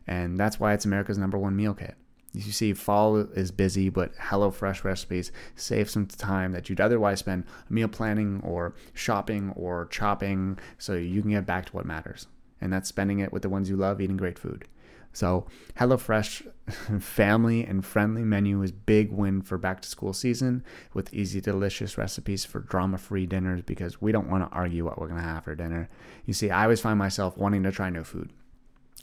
And 0.07 0.39
that's 0.39 0.59
why 0.59 0.73
it's 0.73 0.85
America's 0.85 1.17
number 1.17 1.37
one 1.37 1.55
meal 1.55 1.73
kit. 1.73 1.95
You 2.33 2.51
see, 2.51 2.73
fall 2.73 3.17
is 3.17 3.51
busy, 3.51 3.89
but 3.89 4.15
HelloFresh 4.15 4.83
recipes 4.83 5.31
save 5.55 5.89
some 5.89 6.05
time 6.05 6.51
that 6.51 6.69
you'd 6.69 6.79
otherwise 6.79 7.19
spend 7.19 7.45
meal 7.69 7.87
planning 7.87 8.39
or 8.43 8.75
shopping 8.93 9.51
or 9.55 9.87
chopping 9.87 10.59
so 10.77 10.93
you 10.93 11.21
can 11.21 11.31
get 11.31 11.45
back 11.45 11.65
to 11.65 11.71
what 11.73 11.85
matters. 11.85 12.27
And 12.61 12.71
that's 12.71 12.89
spending 12.89 13.19
it 13.19 13.31
with 13.31 13.41
the 13.41 13.49
ones 13.49 13.69
you 13.69 13.77
love, 13.77 14.01
eating 14.01 14.17
great 14.17 14.37
food. 14.37 14.65
So 15.11 15.47
HelloFresh 15.79 16.51
family 17.01 17.63
and 17.63 17.83
friendly 17.83 18.23
menu 18.23 18.61
is 18.61 18.71
big 18.71 19.11
win 19.11 19.41
for 19.41 19.57
back 19.57 19.81
to 19.81 19.89
school 19.89 20.13
season 20.13 20.63
with 20.93 21.13
easy 21.13 21.41
delicious 21.41 21.97
recipes 21.97 22.45
for 22.45 22.59
drama-free 22.59 23.25
dinners 23.25 23.61
because 23.63 24.01
we 24.01 24.11
don't 24.11 24.29
want 24.29 24.49
to 24.49 24.55
argue 24.55 24.85
what 24.85 24.99
we're 24.99 25.07
going 25.07 25.19
to 25.19 25.27
have 25.27 25.45
for 25.45 25.55
dinner. 25.55 25.89
You 26.25 26.33
see, 26.33 26.51
I 26.51 26.63
always 26.63 26.81
find 26.81 26.99
myself 26.99 27.37
wanting 27.37 27.63
to 27.63 27.71
try 27.71 27.89
new 27.89 28.03
food. 28.03 28.31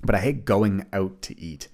But 0.02 0.14
I 0.14 0.20
hate 0.20 0.44
going 0.44 0.86
out 0.92 1.22
to 1.22 1.40
eat. 1.40 1.68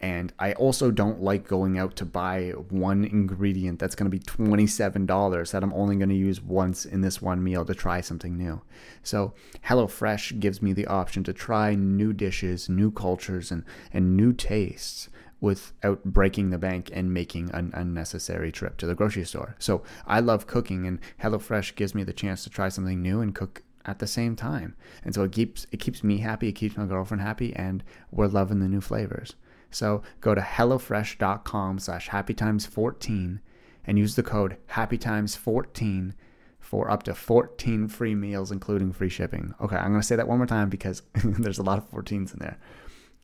And 0.00 0.32
I 0.38 0.52
also 0.52 0.90
don't 0.90 1.22
like 1.22 1.48
going 1.48 1.78
out 1.78 1.96
to 1.96 2.04
buy 2.04 2.50
one 2.68 3.04
ingredient 3.04 3.78
that's 3.78 3.94
going 3.94 4.10
to 4.10 4.16
be 4.16 4.22
$27 4.22 5.50
that 5.52 5.62
I'm 5.62 5.72
only 5.72 5.96
going 5.96 6.08
to 6.08 6.14
use 6.14 6.42
once 6.42 6.84
in 6.84 7.00
this 7.00 7.22
one 7.22 7.42
meal 7.42 7.64
to 7.64 7.74
try 7.74 8.00
something 8.00 8.36
new. 8.36 8.60
So, 9.02 9.34
HelloFresh 9.66 10.40
gives 10.40 10.60
me 10.60 10.72
the 10.72 10.86
option 10.86 11.24
to 11.24 11.32
try 11.32 11.74
new 11.74 12.12
dishes, 12.12 12.68
new 12.68 12.90
cultures, 12.90 13.50
and, 13.50 13.64
and 13.92 14.16
new 14.16 14.32
tastes 14.32 15.08
without 15.40 16.04
breaking 16.04 16.50
the 16.50 16.58
bank 16.58 16.90
and 16.92 17.12
making 17.12 17.50
an 17.52 17.70
unnecessary 17.74 18.50
trip 18.50 18.76
to 18.78 18.86
the 18.86 18.94
grocery 18.94 19.24
store. 19.24 19.56
So, 19.58 19.82
I 20.06 20.20
love 20.20 20.46
cooking, 20.46 20.86
and 20.86 20.98
HelloFresh 21.22 21.76
gives 21.76 21.94
me 21.94 22.02
the 22.02 22.12
chance 22.12 22.44
to 22.44 22.50
try 22.50 22.68
something 22.68 23.00
new 23.00 23.20
and 23.20 23.34
cook 23.34 23.62
at 23.86 23.98
the 23.98 24.06
same 24.06 24.34
time. 24.36 24.74
And 25.04 25.14
so 25.14 25.24
it 25.24 25.32
keeps 25.32 25.66
it 25.70 25.78
keeps 25.78 26.02
me 26.02 26.18
happy, 26.18 26.48
it 26.48 26.52
keeps 26.52 26.76
my 26.76 26.86
girlfriend 26.86 27.22
happy, 27.22 27.54
and 27.54 27.84
we're 28.10 28.26
loving 28.26 28.60
the 28.60 28.68
new 28.68 28.80
flavors. 28.80 29.34
So 29.74 30.02
go 30.20 30.36
to 30.36 30.40
HelloFresh.com 30.40 31.80
slash 31.80 32.08
HappyTimes14 32.10 33.40
and 33.84 33.98
use 33.98 34.14
the 34.14 34.22
code 34.22 34.56
HappyTimes14 34.70 36.14
for 36.60 36.88
up 36.88 37.02
to 37.02 37.14
14 37.14 37.88
free 37.88 38.14
meals, 38.14 38.52
including 38.52 38.92
free 38.92 39.08
shipping. 39.08 39.52
Okay, 39.60 39.76
I'm 39.76 39.90
going 39.90 40.00
to 40.00 40.06
say 40.06 40.14
that 40.14 40.28
one 40.28 40.38
more 40.38 40.46
time 40.46 40.68
because 40.68 41.02
there's 41.24 41.58
a 41.58 41.64
lot 41.64 41.78
of 41.78 41.90
14s 41.90 42.32
in 42.32 42.38
there. 42.38 42.56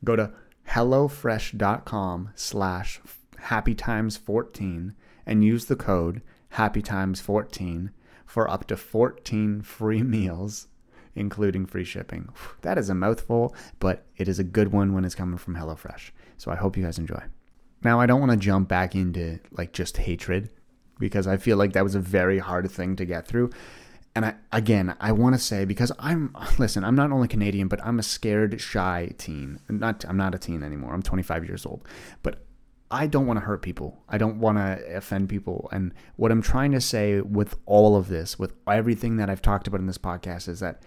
Go 0.03 0.17
to 0.17 0.33
HelloFresh.com 0.67 2.31
slash 2.35 2.99
HappyTimes14 3.43 4.93
and 5.25 5.45
use 5.45 5.65
the 5.65 5.75
code 5.77 6.21
HappyTimes14 6.55 7.91
for 8.25 8.49
up 8.49 8.67
to 8.67 8.75
14 8.75 9.61
free 9.61 10.03
meals, 10.03 10.67
including 11.15 11.65
free 11.65 11.85
shipping. 11.85 12.27
That 12.61 12.77
is 12.77 12.89
a 12.89 12.95
mouthful, 12.95 13.55
but 13.79 14.05
it 14.17 14.27
is 14.27 14.37
a 14.37 14.43
good 14.43 14.73
one 14.73 14.93
when 14.93 15.05
it's 15.05 15.15
coming 15.15 15.37
from 15.37 15.55
HelloFresh. 15.55 16.11
So 16.41 16.49
I 16.49 16.55
hope 16.55 16.75
you 16.75 16.83
guys 16.83 16.97
enjoy. 16.97 17.21
Now, 17.83 17.99
I 17.99 18.07
don't 18.07 18.19
want 18.19 18.31
to 18.31 18.37
jump 18.37 18.67
back 18.67 18.95
into 18.95 19.39
like 19.51 19.73
just 19.73 19.97
hatred 19.97 20.49
because 20.97 21.27
I 21.27 21.37
feel 21.37 21.55
like 21.55 21.73
that 21.73 21.83
was 21.83 21.93
a 21.93 21.99
very 21.99 22.39
hard 22.39 22.71
thing 22.71 22.95
to 22.95 23.05
get 23.05 23.27
through. 23.27 23.51
And 24.15 24.25
I, 24.25 24.33
again, 24.51 24.95
I 24.99 25.11
want 25.11 25.35
to 25.35 25.39
say 25.39 25.65
because 25.65 25.91
I'm 25.99 26.35
listen, 26.57 26.83
I'm 26.83 26.95
not 26.95 27.11
only 27.11 27.27
Canadian, 27.27 27.67
but 27.67 27.79
I'm 27.85 27.99
a 27.99 28.03
scared, 28.03 28.59
shy 28.59 29.11
teen. 29.19 29.59
Not 29.69 30.03
I'm 30.03 30.17
not 30.17 30.33
a 30.33 30.39
teen 30.39 30.63
anymore. 30.63 30.95
I'm 30.95 31.03
25 31.03 31.45
years 31.45 31.63
old. 31.63 31.87
But 32.23 32.43
I 32.89 33.05
don't 33.05 33.27
want 33.27 33.37
to 33.37 33.45
hurt 33.45 33.61
people. 33.61 34.03
I 34.09 34.17
don't 34.17 34.39
want 34.39 34.57
to 34.57 34.95
offend 34.95 35.29
people. 35.29 35.69
And 35.71 35.93
what 36.15 36.31
I'm 36.31 36.41
trying 36.41 36.71
to 36.71 36.81
say 36.81 37.21
with 37.21 37.55
all 37.67 37.95
of 37.95 38.07
this, 38.07 38.39
with 38.39 38.55
everything 38.67 39.17
that 39.17 39.29
I've 39.29 39.43
talked 39.43 39.67
about 39.67 39.79
in 39.79 39.85
this 39.85 39.99
podcast 39.99 40.47
is 40.47 40.59
that 40.61 40.81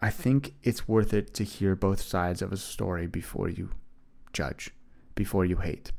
I 0.00 0.10
think 0.10 0.54
it's 0.64 0.88
worth 0.88 1.14
it 1.14 1.34
to 1.34 1.44
hear 1.44 1.76
both 1.76 2.02
sides 2.02 2.42
of 2.42 2.52
a 2.52 2.56
story 2.56 3.06
before 3.06 3.48
you 3.48 3.70
judge, 4.32 4.70
before 5.14 5.44
you 5.44 5.56
hate. 5.56 5.92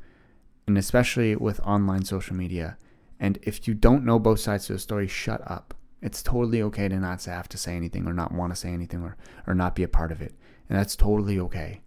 And 0.68 0.78
especially 0.78 1.36
with 1.36 1.60
online 1.62 2.06
social 2.06 2.36
media. 2.36 2.78
And 3.20 3.40
if 3.44 3.68
you 3.68 3.74
don't 3.74 4.06
know 4.06 4.20
both 4.20 4.40
sides 4.40 4.70
of 4.70 4.76
the 4.76 4.80
story, 4.80 5.08
shut 5.08 5.42
up. 5.50 5.74
It's 6.02 6.22
totally 6.22 6.62
okay 6.64 6.88
to 6.90 6.98
not 6.98 7.24
have 7.26 7.48
to 7.50 7.58
say 7.58 7.76
anything 7.76 8.06
or 8.06 8.14
not 8.14 8.34
want 8.34 8.52
to 8.52 8.60
say 8.60 8.70
anything 8.70 9.02
or, 9.02 9.16
or 9.48 9.54
not 9.54 9.76
be 9.76 9.84
a 9.84 9.88
part 9.88 10.12
of 10.12 10.22
it. 10.22 10.34
And 10.70 10.78
that's 10.78 10.96
totally 10.96 11.40
okay. 11.40 11.82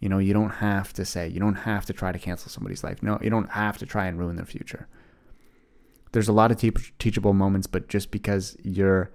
You 0.00 0.08
know, 0.08 0.18
you 0.18 0.32
don't 0.32 0.50
have 0.50 0.92
to 0.94 1.04
say, 1.04 1.28
you 1.28 1.40
don't 1.40 1.54
have 1.54 1.84
to 1.86 1.92
try 1.92 2.12
to 2.12 2.18
cancel 2.18 2.50
somebody's 2.50 2.84
life. 2.84 3.02
No, 3.02 3.18
you 3.20 3.30
don't 3.30 3.50
have 3.50 3.78
to 3.78 3.86
try 3.86 4.06
and 4.06 4.18
ruin 4.18 4.36
their 4.36 4.46
future. 4.46 4.88
There's 6.12 6.28
a 6.28 6.32
lot 6.32 6.50
of 6.50 6.56
te- 6.56 6.72
teachable 6.98 7.34
moments, 7.34 7.66
but 7.66 7.88
just 7.88 8.10
because 8.10 8.56
you're 8.62 9.10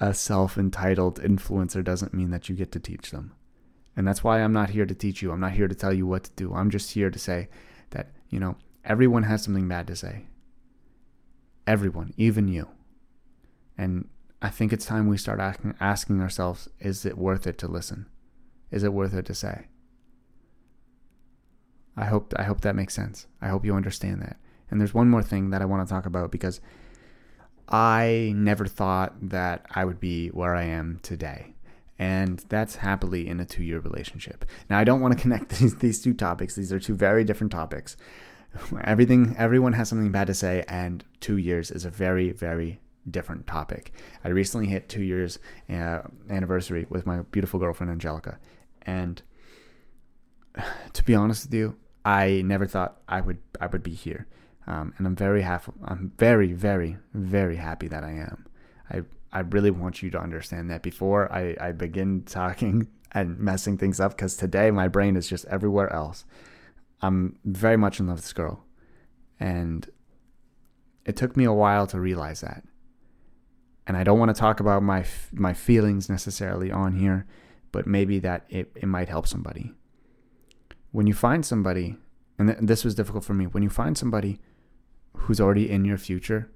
a 0.00 0.12
self 0.12 0.58
entitled 0.58 1.20
influencer 1.20 1.82
doesn't 1.84 2.12
mean 2.12 2.30
that 2.30 2.48
you 2.48 2.56
get 2.56 2.72
to 2.72 2.80
teach 2.80 3.10
them. 3.10 3.32
And 3.96 4.06
that's 4.06 4.24
why 4.24 4.42
I'm 4.42 4.52
not 4.52 4.70
here 4.70 4.86
to 4.86 4.94
teach 4.94 5.22
you. 5.22 5.30
I'm 5.30 5.40
not 5.40 5.52
here 5.52 5.68
to 5.68 5.74
tell 5.74 5.92
you 5.92 6.06
what 6.06 6.24
to 6.24 6.30
do. 6.32 6.52
I'm 6.54 6.70
just 6.70 6.92
here 6.92 7.10
to 7.10 7.18
say 7.18 7.48
that, 7.90 8.10
you 8.28 8.40
know, 8.40 8.56
everyone 8.84 9.22
has 9.24 9.42
something 9.42 9.68
bad 9.68 9.86
to 9.86 9.96
say. 9.96 10.26
Everyone, 11.66 12.12
even 12.16 12.48
you. 12.48 12.68
And 13.78 14.08
I 14.42 14.50
think 14.50 14.72
it's 14.72 14.84
time 14.84 15.06
we 15.06 15.16
start 15.16 15.40
asking, 15.40 15.74
asking 15.80 16.20
ourselves 16.20 16.68
is 16.80 17.06
it 17.06 17.16
worth 17.16 17.46
it 17.46 17.56
to 17.58 17.68
listen? 17.68 18.06
Is 18.70 18.82
it 18.82 18.92
worth 18.92 19.14
it 19.14 19.26
to 19.26 19.34
say? 19.34 19.68
I 21.96 22.06
hope 22.06 22.34
I 22.36 22.42
hope 22.42 22.60
that 22.62 22.74
makes 22.74 22.94
sense. 22.94 23.26
I 23.40 23.48
hope 23.48 23.64
you 23.64 23.74
understand 23.74 24.20
that. 24.22 24.36
And 24.70 24.80
there's 24.80 24.94
one 24.94 25.08
more 25.08 25.22
thing 25.22 25.50
that 25.50 25.62
I 25.62 25.66
want 25.66 25.86
to 25.86 25.92
talk 25.92 26.06
about 26.06 26.32
because 26.32 26.60
I 27.68 28.32
never 28.34 28.66
thought 28.66 29.14
that 29.30 29.64
I 29.70 29.84
would 29.84 30.00
be 30.00 30.28
where 30.28 30.54
I 30.54 30.64
am 30.64 30.98
today. 31.02 31.53
And 31.98 32.44
that's 32.48 32.76
happily 32.76 33.28
in 33.28 33.38
a 33.40 33.44
two 33.44 33.62
year 33.62 33.78
relationship. 33.78 34.44
Now, 34.68 34.78
I 34.78 34.84
don't 34.84 35.00
want 35.00 35.16
to 35.16 35.20
connect 35.20 35.48
these, 35.60 35.76
these 35.76 36.02
two 36.02 36.14
topics. 36.14 36.54
These 36.54 36.72
are 36.72 36.80
two 36.80 36.94
very 36.94 37.24
different 37.24 37.52
topics. 37.52 37.96
Everything, 38.84 39.34
everyone 39.36 39.72
has 39.72 39.88
something 39.88 40.12
bad 40.12 40.28
to 40.28 40.34
say, 40.34 40.64
and 40.68 41.04
two 41.20 41.36
years 41.38 41.70
is 41.70 41.84
a 41.84 41.90
very, 41.90 42.30
very 42.30 42.80
different 43.10 43.46
topic. 43.46 43.92
I 44.24 44.28
recently 44.28 44.66
hit 44.66 44.88
two 44.88 45.02
years 45.02 45.38
uh, 45.68 46.02
anniversary 46.30 46.86
with 46.88 47.06
my 47.06 47.22
beautiful 47.22 47.58
girlfriend, 47.60 47.90
Angelica. 47.90 48.38
And 48.82 49.22
to 50.92 51.04
be 51.04 51.14
honest 51.14 51.46
with 51.46 51.54
you, 51.54 51.76
I 52.04 52.42
never 52.44 52.66
thought 52.66 53.00
I 53.08 53.20
would 53.20 53.38
I 53.60 53.66
would 53.66 53.82
be 53.82 53.94
here. 53.94 54.26
Um, 54.66 54.94
and 54.96 55.06
I'm 55.06 55.16
very 55.16 55.42
happy. 55.42 55.72
I'm 55.84 56.12
very, 56.18 56.52
very, 56.52 56.96
very 57.12 57.56
happy 57.56 57.88
that 57.88 58.02
I 58.02 58.12
am. 58.12 58.46
I 58.90 59.02
I 59.34 59.40
really 59.40 59.70
want 59.70 60.02
you 60.02 60.10
to 60.10 60.18
understand 60.18 60.70
that 60.70 60.82
before 60.82 61.30
I, 61.32 61.56
I 61.60 61.72
begin 61.72 62.22
talking 62.22 62.88
and 63.12 63.38
messing 63.38 63.76
things 63.76 64.00
up, 64.00 64.12
because 64.12 64.36
today 64.36 64.70
my 64.70 64.88
brain 64.88 65.16
is 65.16 65.28
just 65.28 65.44
everywhere 65.46 65.92
else. 65.92 66.24
I'm 67.02 67.38
very 67.44 67.76
much 67.76 68.00
in 68.00 68.06
love 68.06 68.16
with 68.16 68.24
this 68.24 68.32
girl, 68.32 68.64
and 69.38 69.88
it 71.04 71.16
took 71.16 71.36
me 71.36 71.44
a 71.44 71.52
while 71.52 71.86
to 71.88 72.00
realize 72.00 72.40
that. 72.40 72.64
And 73.86 73.96
I 73.96 74.04
don't 74.04 74.18
want 74.18 74.34
to 74.34 74.40
talk 74.40 74.60
about 74.60 74.82
my 74.82 75.04
my 75.32 75.52
feelings 75.52 76.08
necessarily 76.08 76.70
on 76.70 76.94
here, 76.94 77.26
but 77.72 77.86
maybe 77.86 78.18
that 78.20 78.46
it, 78.48 78.72
it 78.74 78.86
might 78.86 79.08
help 79.08 79.26
somebody. 79.26 79.72
When 80.92 81.06
you 81.06 81.12
find 81.12 81.44
somebody, 81.44 81.96
and 82.38 82.48
th- 82.48 82.60
this 82.62 82.84
was 82.84 82.94
difficult 82.94 83.24
for 83.24 83.34
me, 83.34 83.46
when 83.46 83.62
you 83.62 83.68
find 83.68 83.98
somebody 83.98 84.40
who's 85.16 85.40
already 85.40 85.70
in 85.70 85.84
your 85.84 85.98
future. 85.98 86.50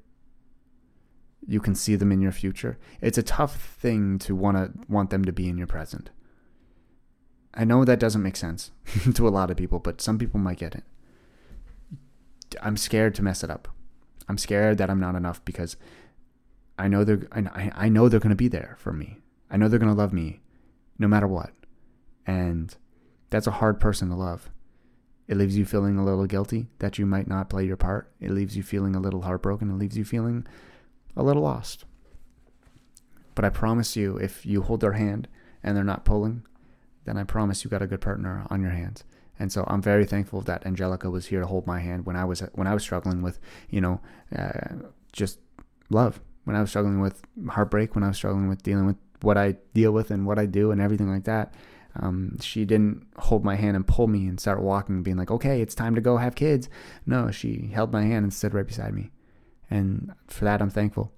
You 1.50 1.60
can 1.60 1.74
see 1.74 1.96
them 1.96 2.12
in 2.12 2.20
your 2.20 2.30
future. 2.30 2.78
It's 3.00 3.16
a 3.16 3.22
tough 3.22 3.56
thing 3.80 4.18
to 4.20 4.36
want 4.36 4.58
to 4.58 4.70
want 4.86 5.08
them 5.08 5.24
to 5.24 5.32
be 5.32 5.48
in 5.48 5.56
your 5.56 5.66
present. 5.66 6.10
I 7.54 7.64
know 7.64 7.86
that 7.86 7.98
doesn't 7.98 8.22
make 8.22 8.36
sense 8.36 8.70
to 9.14 9.26
a 9.26 9.30
lot 9.30 9.50
of 9.50 9.56
people, 9.56 9.78
but 9.78 10.02
some 10.02 10.18
people 10.18 10.38
might 10.38 10.58
get 10.58 10.74
it. 10.74 10.84
I'm 12.62 12.76
scared 12.76 13.14
to 13.14 13.22
mess 13.22 13.42
it 13.42 13.50
up. 13.50 13.66
I'm 14.28 14.36
scared 14.36 14.76
that 14.76 14.90
I'm 14.90 15.00
not 15.00 15.14
enough 15.14 15.42
because 15.46 15.76
I 16.78 16.86
know 16.86 17.02
they're 17.02 17.26
I, 17.32 17.72
I 17.74 17.88
know 17.88 18.10
they're 18.10 18.20
going 18.20 18.28
to 18.28 18.36
be 18.36 18.48
there 18.48 18.76
for 18.78 18.92
me. 18.92 19.18
I 19.50 19.56
know 19.56 19.68
they're 19.68 19.78
going 19.78 19.92
to 19.92 19.98
love 19.98 20.12
me 20.12 20.42
no 20.98 21.08
matter 21.08 21.26
what. 21.26 21.52
And 22.26 22.76
that's 23.30 23.46
a 23.46 23.52
hard 23.52 23.80
person 23.80 24.10
to 24.10 24.14
love. 24.14 24.50
It 25.26 25.38
leaves 25.38 25.56
you 25.56 25.64
feeling 25.64 25.96
a 25.96 26.04
little 26.04 26.26
guilty 26.26 26.68
that 26.78 26.98
you 26.98 27.06
might 27.06 27.26
not 27.26 27.48
play 27.48 27.64
your 27.64 27.76
part. 27.76 28.12
It 28.20 28.32
leaves 28.32 28.54
you 28.54 28.62
feeling 28.62 28.94
a 28.94 29.00
little 29.00 29.22
heartbroken. 29.22 29.70
It 29.70 29.78
leaves 29.78 29.96
you 29.96 30.04
feeling 30.04 30.46
a 31.18 31.22
little 31.22 31.42
lost. 31.42 31.84
But 33.34 33.44
I 33.44 33.50
promise 33.50 33.96
you, 33.96 34.16
if 34.16 34.46
you 34.46 34.62
hold 34.62 34.80
their 34.80 34.92
hand 34.92 35.28
and 35.62 35.76
they're 35.76 35.84
not 35.84 36.04
pulling, 36.04 36.44
then 37.04 37.18
I 37.18 37.24
promise 37.24 37.62
you 37.62 37.70
got 37.70 37.82
a 37.82 37.86
good 37.86 38.00
partner 38.00 38.46
on 38.48 38.62
your 38.62 38.70
hands. 38.70 39.04
And 39.38 39.52
so 39.52 39.64
I'm 39.68 39.82
very 39.82 40.04
thankful 40.04 40.40
that 40.42 40.66
Angelica 40.66 41.10
was 41.10 41.26
here 41.26 41.40
to 41.40 41.46
hold 41.46 41.66
my 41.66 41.80
hand 41.80 42.06
when 42.06 42.16
I 42.16 42.24
was 42.24 42.40
when 42.54 42.66
I 42.66 42.74
was 42.74 42.82
struggling 42.82 43.22
with, 43.22 43.38
you 43.68 43.80
know, 43.80 44.00
uh, 44.36 44.76
just 45.12 45.38
love. 45.90 46.20
When 46.44 46.56
I 46.56 46.60
was 46.60 46.70
struggling 46.70 47.00
with 47.00 47.22
heartbreak, 47.48 47.94
when 47.94 48.02
I 48.02 48.08
was 48.08 48.16
struggling 48.16 48.48
with 48.48 48.62
dealing 48.62 48.86
with 48.86 48.96
what 49.20 49.36
I 49.36 49.56
deal 49.74 49.92
with 49.92 50.10
and 50.10 50.26
what 50.26 50.38
I 50.38 50.46
do 50.46 50.70
and 50.70 50.80
everything 50.80 51.10
like 51.10 51.24
that. 51.24 51.54
Um, 52.00 52.38
she 52.40 52.64
didn't 52.64 53.06
hold 53.16 53.44
my 53.44 53.56
hand 53.56 53.76
and 53.76 53.86
pull 53.86 54.06
me 54.06 54.26
and 54.26 54.38
start 54.38 54.62
walking, 54.62 55.02
being 55.02 55.16
like, 55.16 55.30
okay, 55.30 55.60
it's 55.60 55.74
time 55.74 55.94
to 55.94 56.00
go 56.00 56.16
have 56.16 56.34
kids. 56.34 56.68
No, 57.06 57.30
she 57.30 57.70
held 57.72 57.92
my 57.92 58.02
hand 58.02 58.24
and 58.24 58.32
stood 58.32 58.54
right 58.54 58.66
beside 58.66 58.94
me. 58.94 59.10
And 59.70 60.12
for 60.26 60.44
that, 60.44 60.62
I'm 60.62 60.70
thankful. 60.70 61.12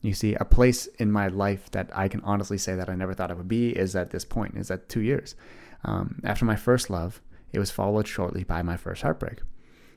You 0.00 0.14
see, 0.14 0.34
a 0.34 0.44
place 0.44 0.86
in 0.98 1.12
my 1.12 1.28
life 1.28 1.70
that 1.70 1.90
I 1.94 2.08
can 2.08 2.20
honestly 2.22 2.58
say 2.58 2.74
that 2.74 2.88
I 2.90 2.94
never 2.94 3.14
thought 3.14 3.30
it 3.30 3.36
would 3.36 3.48
be 3.48 3.70
is 3.70 3.94
at 3.94 4.10
this 4.10 4.24
point, 4.24 4.56
is 4.56 4.70
at 4.70 4.88
two 4.88 5.00
years. 5.00 5.36
Um, 5.84 6.20
after 6.24 6.44
my 6.44 6.56
first 6.56 6.90
love, 6.90 7.20
it 7.52 7.58
was 7.58 7.70
followed 7.70 8.08
shortly 8.08 8.44
by 8.44 8.62
my 8.62 8.76
first 8.76 9.02
heartbreak. 9.02 9.42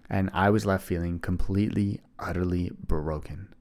And 0.10 0.30
I 0.34 0.52
was 0.52 0.66
left 0.66 0.86
feeling 0.86 1.20
completely, 1.20 2.02
utterly 2.20 2.72
broken. 2.80 3.54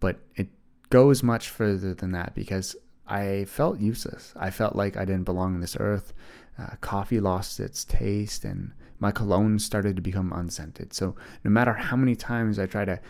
But 0.00 0.18
it 0.34 0.48
goes 0.90 1.22
much 1.22 1.48
further 1.48 1.94
than 1.94 2.12
that 2.12 2.34
because 2.34 2.74
I 3.06 3.44
felt 3.44 3.78
useless. 3.78 4.32
I 4.36 4.50
felt 4.50 4.74
like 4.74 4.96
I 4.96 5.04
didn't 5.04 5.24
belong 5.24 5.54
on 5.54 5.60
this 5.60 5.76
earth. 5.78 6.12
Uh, 6.58 6.76
coffee 6.80 7.20
lost 7.20 7.60
its 7.60 7.84
taste 7.84 8.44
and 8.44 8.72
my 8.98 9.10
cologne 9.10 9.58
started 9.58 9.96
to 9.96 10.02
become 10.02 10.32
unscented. 10.32 10.92
So, 10.92 11.14
no 11.42 11.50
matter 11.50 11.72
how 11.74 11.96
many 11.96 12.14
times 12.14 12.58
I 12.58 12.66
tried 12.66 12.86
to 12.86 13.00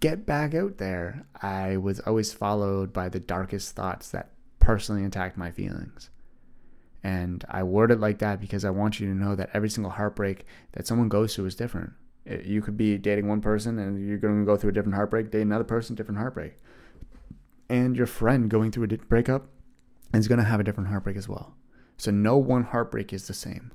get 0.00 0.26
back 0.26 0.54
out 0.54 0.78
there, 0.78 1.26
I 1.40 1.76
was 1.76 2.00
always 2.00 2.32
followed 2.32 2.92
by 2.92 3.08
the 3.08 3.20
darkest 3.20 3.74
thoughts 3.74 4.10
that 4.10 4.30
personally 4.58 5.04
attacked 5.04 5.36
my 5.36 5.50
feelings. 5.50 6.10
And 7.02 7.44
I 7.48 7.62
word 7.62 7.90
it 7.90 8.00
like 8.00 8.18
that 8.18 8.40
because 8.40 8.64
I 8.64 8.70
want 8.70 8.98
you 8.98 9.06
to 9.06 9.14
know 9.14 9.36
that 9.36 9.50
every 9.54 9.70
single 9.70 9.92
heartbreak 9.92 10.44
that 10.72 10.86
someone 10.86 11.08
goes 11.08 11.34
through 11.34 11.46
is 11.46 11.54
different. 11.54 11.92
You 12.26 12.60
could 12.60 12.76
be 12.76 12.98
dating 12.98 13.28
one 13.28 13.40
person 13.40 13.78
and 13.78 14.06
you're 14.06 14.18
going 14.18 14.40
to 14.40 14.44
go 14.44 14.56
through 14.56 14.70
a 14.70 14.72
different 14.74 14.96
heartbreak, 14.96 15.30
date 15.30 15.42
another 15.42 15.64
person, 15.64 15.94
different 15.94 16.18
heartbreak 16.18 16.58
and 17.68 17.96
your 17.96 18.06
friend 18.06 18.48
going 18.48 18.70
through 18.70 18.84
a 18.84 18.88
breakup 18.88 19.46
is 20.14 20.28
going 20.28 20.38
to 20.38 20.44
have 20.44 20.60
a 20.60 20.64
different 20.64 20.88
heartbreak 20.88 21.16
as 21.16 21.28
well. 21.28 21.54
So 21.96 22.10
no 22.10 22.36
one 22.36 22.64
heartbreak 22.64 23.12
is 23.12 23.26
the 23.26 23.34
same. 23.34 23.72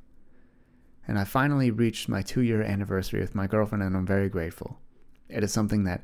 And 1.08 1.20
I 1.20 1.26
finally 1.26 1.72
reached 1.72 2.08
my 2.08 2.22
two 2.22 2.42
year 2.42 2.62
anniversary 2.62 3.20
with 3.20 3.36
my 3.36 3.48
girlfriend, 3.48 3.84
and 3.84 3.96
I'm 3.96 4.06
very 4.06 4.30
grateful. 4.30 4.80
It 5.30 5.44
is 5.44 5.52
something 5.52 5.84
that 5.84 6.04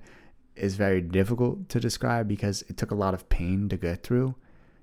is 0.56 0.76
very 0.76 1.02
difficult 1.02 1.70
to 1.70 1.80
describe 1.80 2.28
because 2.28 2.64
it 2.64 2.78
took 2.78 2.92
a 2.92 2.96
lot 2.96 3.14
of 3.14 3.30
pain 3.30 3.70
to 3.70 3.78
get 3.78 4.04
through. 4.04 4.36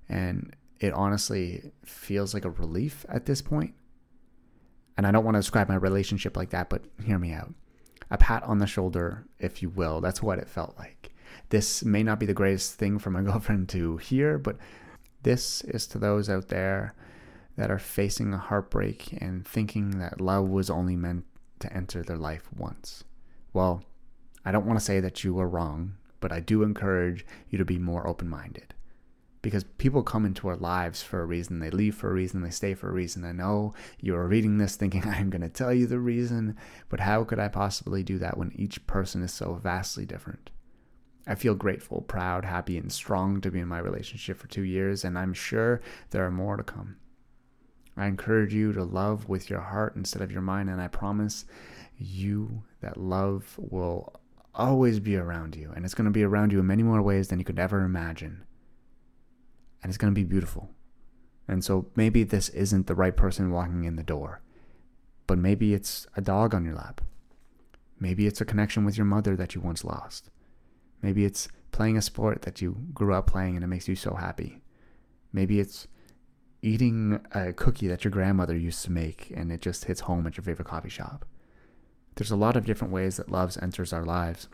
And 0.08 0.54
it 0.80 0.92
honestly 0.94 1.72
feels 1.84 2.32
like 2.32 2.44
a 2.44 2.50
relief 2.50 3.04
at 3.08 3.26
this 3.26 3.42
point. 3.42 3.74
And 4.96 5.06
I 5.06 5.10
don't 5.10 5.24
want 5.24 5.34
to 5.34 5.40
describe 5.40 5.68
my 5.68 5.74
relationship 5.74 6.36
like 6.36 6.50
that, 6.50 6.70
but 6.70 6.84
hear 7.04 7.18
me 7.18 7.32
out. 7.32 7.52
A 8.10 8.16
pat 8.16 8.42
on 8.44 8.58
the 8.58 8.66
shoulder, 8.66 9.26
if 9.38 9.60
you 9.62 9.68
will. 9.68 10.00
That's 10.00 10.22
what 10.22 10.38
it 10.38 10.48
felt 10.48 10.78
like. 10.78 11.12
This 11.50 11.84
may 11.84 12.02
not 12.02 12.18
be 12.18 12.26
the 12.26 12.32
greatest 12.32 12.74
thing 12.74 12.98
for 12.98 13.10
my 13.10 13.20
girlfriend 13.28 13.68
to 13.70 13.98
hear, 13.98 14.38
but 14.38 14.56
this 15.22 15.60
is 15.62 15.86
to 15.88 15.98
those 15.98 16.30
out 16.30 16.48
there 16.48 16.94
that 17.56 17.70
are 17.70 17.78
facing 17.78 18.32
a 18.32 18.38
heartbreak 18.38 19.12
and 19.20 19.46
thinking 19.46 19.98
that 19.98 20.20
love 20.20 20.48
was 20.48 20.70
only 20.70 20.96
meant 20.96 21.24
to 21.60 21.72
enter 21.72 22.02
their 22.02 22.16
life 22.16 22.48
once. 22.54 23.04
Well, 23.52 23.82
I 24.44 24.52
don't 24.52 24.66
want 24.66 24.78
to 24.78 24.84
say 24.84 25.00
that 25.00 25.24
you 25.24 25.38
are 25.40 25.48
wrong, 25.48 25.96
but 26.20 26.32
I 26.32 26.40
do 26.40 26.62
encourage 26.62 27.26
you 27.48 27.58
to 27.58 27.64
be 27.64 27.78
more 27.78 28.06
open 28.06 28.28
minded. 28.28 28.74
Because 29.42 29.64
people 29.64 30.02
come 30.02 30.26
into 30.26 30.48
our 30.48 30.56
lives 30.56 31.02
for 31.02 31.20
a 31.20 31.24
reason, 31.24 31.60
they 31.60 31.70
leave 31.70 31.94
for 31.94 32.10
a 32.10 32.14
reason, 32.14 32.42
they 32.42 32.50
stay 32.50 32.74
for 32.74 32.88
a 32.88 32.92
reason. 32.92 33.24
I 33.24 33.32
know 33.32 33.74
you 34.00 34.16
are 34.16 34.26
reading 34.26 34.58
this 34.58 34.76
thinking 34.76 35.04
I'm 35.06 35.30
going 35.30 35.42
to 35.42 35.48
tell 35.48 35.72
you 35.72 35.86
the 35.86 36.00
reason, 36.00 36.56
but 36.88 37.00
how 37.00 37.24
could 37.24 37.38
I 37.38 37.48
possibly 37.48 38.02
do 38.02 38.18
that 38.18 38.36
when 38.36 38.52
each 38.54 38.86
person 38.86 39.22
is 39.22 39.32
so 39.32 39.54
vastly 39.54 40.04
different? 40.04 40.50
I 41.26 41.34
feel 41.34 41.54
grateful, 41.54 42.02
proud, 42.02 42.44
happy, 42.44 42.78
and 42.78 42.92
strong 42.92 43.40
to 43.40 43.50
be 43.50 43.58
in 43.58 43.68
my 43.68 43.78
relationship 43.78 44.38
for 44.38 44.46
two 44.46 44.62
years, 44.62 45.04
and 45.04 45.18
I'm 45.18 45.32
sure 45.32 45.80
there 46.10 46.24
are 46.24 46.30
more 46.30 46.56
to 46.56 46.62
come. 46.62 46.96
I 47.96 48.06
encourage 48.06 48.52
you 48.52 48.72
to 48.72 48.84
love 48.84 49.28
with 49.28 49.48
your 49.48 49.60
heart 49.60 49.96
instead 49.96 50.22
of 50.22 50.30
your 50.30 50.42
mind, 50.42 50.68
and 50.68 50.80
I 50.80 50.88
promise 50.88 51.46
you 51.96 52.62
that 52.80 52.96
love 52.98 53.54
will 53.58 54.12
always 54.54 55.00
be 55.00 55.16
around 55.16 55.56
you, 55.56 55.72
and 55.74 55.84
it's 55.84 55.94
going 55.94 56.04
to 56.04 56.10
be 56.10 56.22
around 56.22 56.52
you 56.52 56.60
in 56.60 56.66
many 56.66 56.82
more 56.82 57.02
ways 57.02 57.28
than 57.28 57.38
you 57.38 57.44
could 57.44 57.58
ever 57.58 57.82
imagine. 57.82 58.44
And 59.82 59.90
it's 59.90 59.98
going 59.98 60.12
to 60.12 60.18
be 60.18 60.24
beautiful. 60.24 60.70
And 61.48 61.64
so 61.64 61.86
maybe 61.94 62.24
this 62.24 62.48
isn't 62.50 62.86
the 62.86 62.94
right 62.94 63.16
person 63.16 63.50
walking 63.50 63.84
in 63.84 63.96
the 63.96 64.02
door, 64.02 64.42
but 65.26 65.38
maybe 65.38 65.74
it's 65.74 66.06
a 66.16 66.20
dog 66.20 66.54
on 66.54 66.64
your 66.64 66.74
lap. 66.74 67.00
Maybe 67.98 68.26
it's 68.26 68.40
a 68.40 68.44
connection 68.44 68.84
with 68.84 68.98
your 68.98 69.06
mother 69.06 69.36
that 69.36 69.54
you 69.54 69.60
once 69.60 69.84
lost. 69.84 70.30
Maybe 71.02 71.24
it's 71.24 71.48
playing 71.72 71.96
a 71.96 72.02
sport 72.02 72.42
that 72.42 72.60
you 72.60 72.76
grew 72.92 73.14
up 73.14 73.26
playing 73.26 73.54
and 73.54 73.64
it 73.64 73.68
makes 73.68 73.88
you 73.88 73.94
so 73.94 74.14
happy. 74.14 74.62
Maybe 75.32 75.60
it's 75.60 75.86
eating 76.66 77.20
a 77.32 77.52
cookie 77.52 77.86
that 77.86 78.02
your 78.02 78.10
grandmother 78.10 78.56
used 78.56 78.84
to 78.84 78.90
make 78.90 79.32
and 79.34 79.52
it 79.52 79.60
just 79.60 79.84
hits 79.84 80.00
home 80.00 80.26
at 80.26 80.36
your 80.36 80.42
favorite 80.42 80.66
coffee 80.66 80.88
shop. 80.88 81.24
There's 82.16 82.32
a 82.32 82.36
lot 82.36 82.56
of 82.56 82.66
different 82.66 82.92
ways 82.92 83.18
that 83.18 83.30
love 83.30 83.56
enters 83.62 83.92
our 83.92 84.04
lives. 84.04 84.48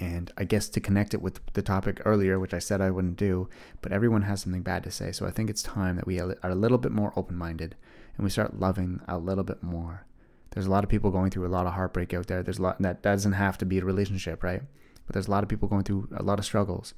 And 0.00 0.32
I 0.38 0.44
guess 0.44 0.68
to 0.70 0.80
connect 0.80 1.12
it 1.12 1.20
with 1.20 1.40
the 1.52 1.60
topic 1.60 2.00
earlier, 2.04 2.38
which 2.38 2.54
I 2.54 2.58
said 2.58 2.80
I 2.80 2.90
wouldn't 2.90 3.16
do, 3.16 3.48
but 3.82 3.92
everyone 3.92 4.22
has 4.22 4.40
something 4.40 4.62
bad 4.62 4.84
to 4.84 4.90
say. 4.90 5.12
So 5.12 5.26
I 5.26 5.30
think 5.30 5.50
it's 5.50 5.62
time 5.62 5.96
that 5.96 6.06
we 6.06 6.18
are 6.18 6.36
a 6.42 6.54
little 6.54 6.78
bit 6.78 6.92
more 6.92 7.12
open 7.14 7.36
minded 7.36 7.76
and 8.16 8.24
we 8.24 8.30
start 8.30 8.58
loving 8.58 9.00
a 9.06 9.18
little 9.18 9.44
bit 9.44 9.62
more. 9.62 10.06
There's 10.52 10.66
a 10.66 10.70
lot 10.70 10.82
of 10.82 10.88
people 10.88 11.10
going 11.10 11.30
through 11.30 11.46
a 11.46 11.48
lot 11.48 11.66
of 11.66 11.74
heartbreak 11.74 12.14
out 12.14 12.28
there. 12.28 12.42
There's 12.42 12.58
a 12.58 12.62
lot 12.62 12.80
that 12.80 13.02
doesn't 13.02 13.32
have 13.32 13.58
to 13.58 13.66
be 13.66 13.78
a 13.78 13.84
relationship, 13.84 14.42
right? 14.42 14.62
But 15.06 15.12
there's 15.12 15.28
a 15.28 15.30
lot 15.30 15.42
of 15.42 15.50
people 15.50 15.68
going 15.68 15.84
through 15.84 16.08
a 16.16 16.22
lot 16.22 16.38
of 16.38 16.46
struggles. 16.46 16.94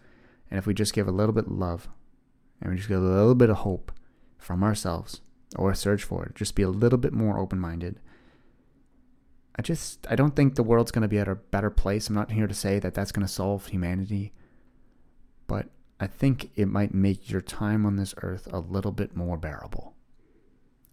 And 0.50 0.58
if 0.58 0.66
we 0.66 0.74
just 0.74 0.94
give 0.94 1.08
a 1.08 1.12
little 1.12 1.34
bit 1.34 1.46
of 1.46 1.52
love 1.52 1.88
and 2.60 2.70
we 2.70 2.76
just 2.76 2.88
give 2.88 3.02
a 3.02 3.04
little 3.04 3.34
bit 3.34 3.50
of 3.50 3.58
hope 3.58 3.90
from 4.40 4.62
ourselves 4.62 5.20
or 5.56 5.74
search 5.74 6.02
for 6.02 6.26
it, 6.26 6.34
just 6.34 6.54
be 6.54 6.62
a 6.62 6.68
little 6.68 6.98
bit 6.98 7.12
more 7.12 7.38
open 7.38 7.58
minded 7.58 8.00
I 9.60 9.62
just 9.62 10.06
I 10.08 10.16
don't 10.16 10.34
think 10.34 10.54
the 10.54 10.62
world's 10.62 10.90
going 10.90 11.02
to 11.02 11.08
be 11.08 11.18
at 11.18 11.28
a 11.28 11.34
better 11.34 11.68
place. 11.68 12.08
I'm 12.08 12.14
not 12.14 12.30
here 12.30 12.46
to 12.46 12.54
say 12.54 12.78
that 12.78 12.94
that's 12.94 13.12
going 13.12 13.26
to 13.26 13.32
solve 13.32 13.66
humanity, 13.66 14.32
but 15.46 15.68
I 16.00 16.06
think 16.06 16.50
it 16.56 16.66
might 16.66 16.94
make 16.94 17.28
your 17.30 17.42
time 17.42 17.84
on 17.84 17.96
this 17.96 18.14
earth 18.22 18.48
a 18.50 18.58
little 18.58 18.90
bit 18.90 19.14
more 19.14 19.36
bearable. 19.36 19.94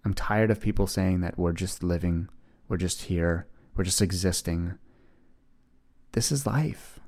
I'm 0.04 0.14
tired 0.14 0.52
of 0.52 0.60
people 0.60 0.86
saying 0.86 1.22
that 1.22 1.38
we're 1.38 1.54
just 1.54 1.82
living, 1.82 2.28
we're 2.68 2.76
just 2.76 3.04
here, 3.04 3.48
we're 3.76 3.86
just 3.86 4.02
existing. 4.02 4.78
This 6.12 6.30
is 6.30 6.46
life. 6.46 7.00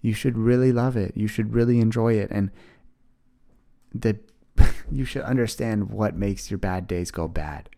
You 0.00 0.14
should 0.14 0.38
really 0.38 0.72
love 0.72 0.96
it. 0.96 1.14
You 1.14 1.26
should 1.26 1.52
really 1.52 1.78
enjoy 1.78 2.14
it 2.14 2.30
and 2.30 2.50
the 3.92 4.18
you 4.90 5.04
should 5.04 5.22
understand 5.22 5.90
what 5.90 6.16
makes 6.16 6.50
your 6.50 6.58
bad 6.58 6.86
days 6.86 7.10
go 7.10 7.28
bad. 7.28 7.68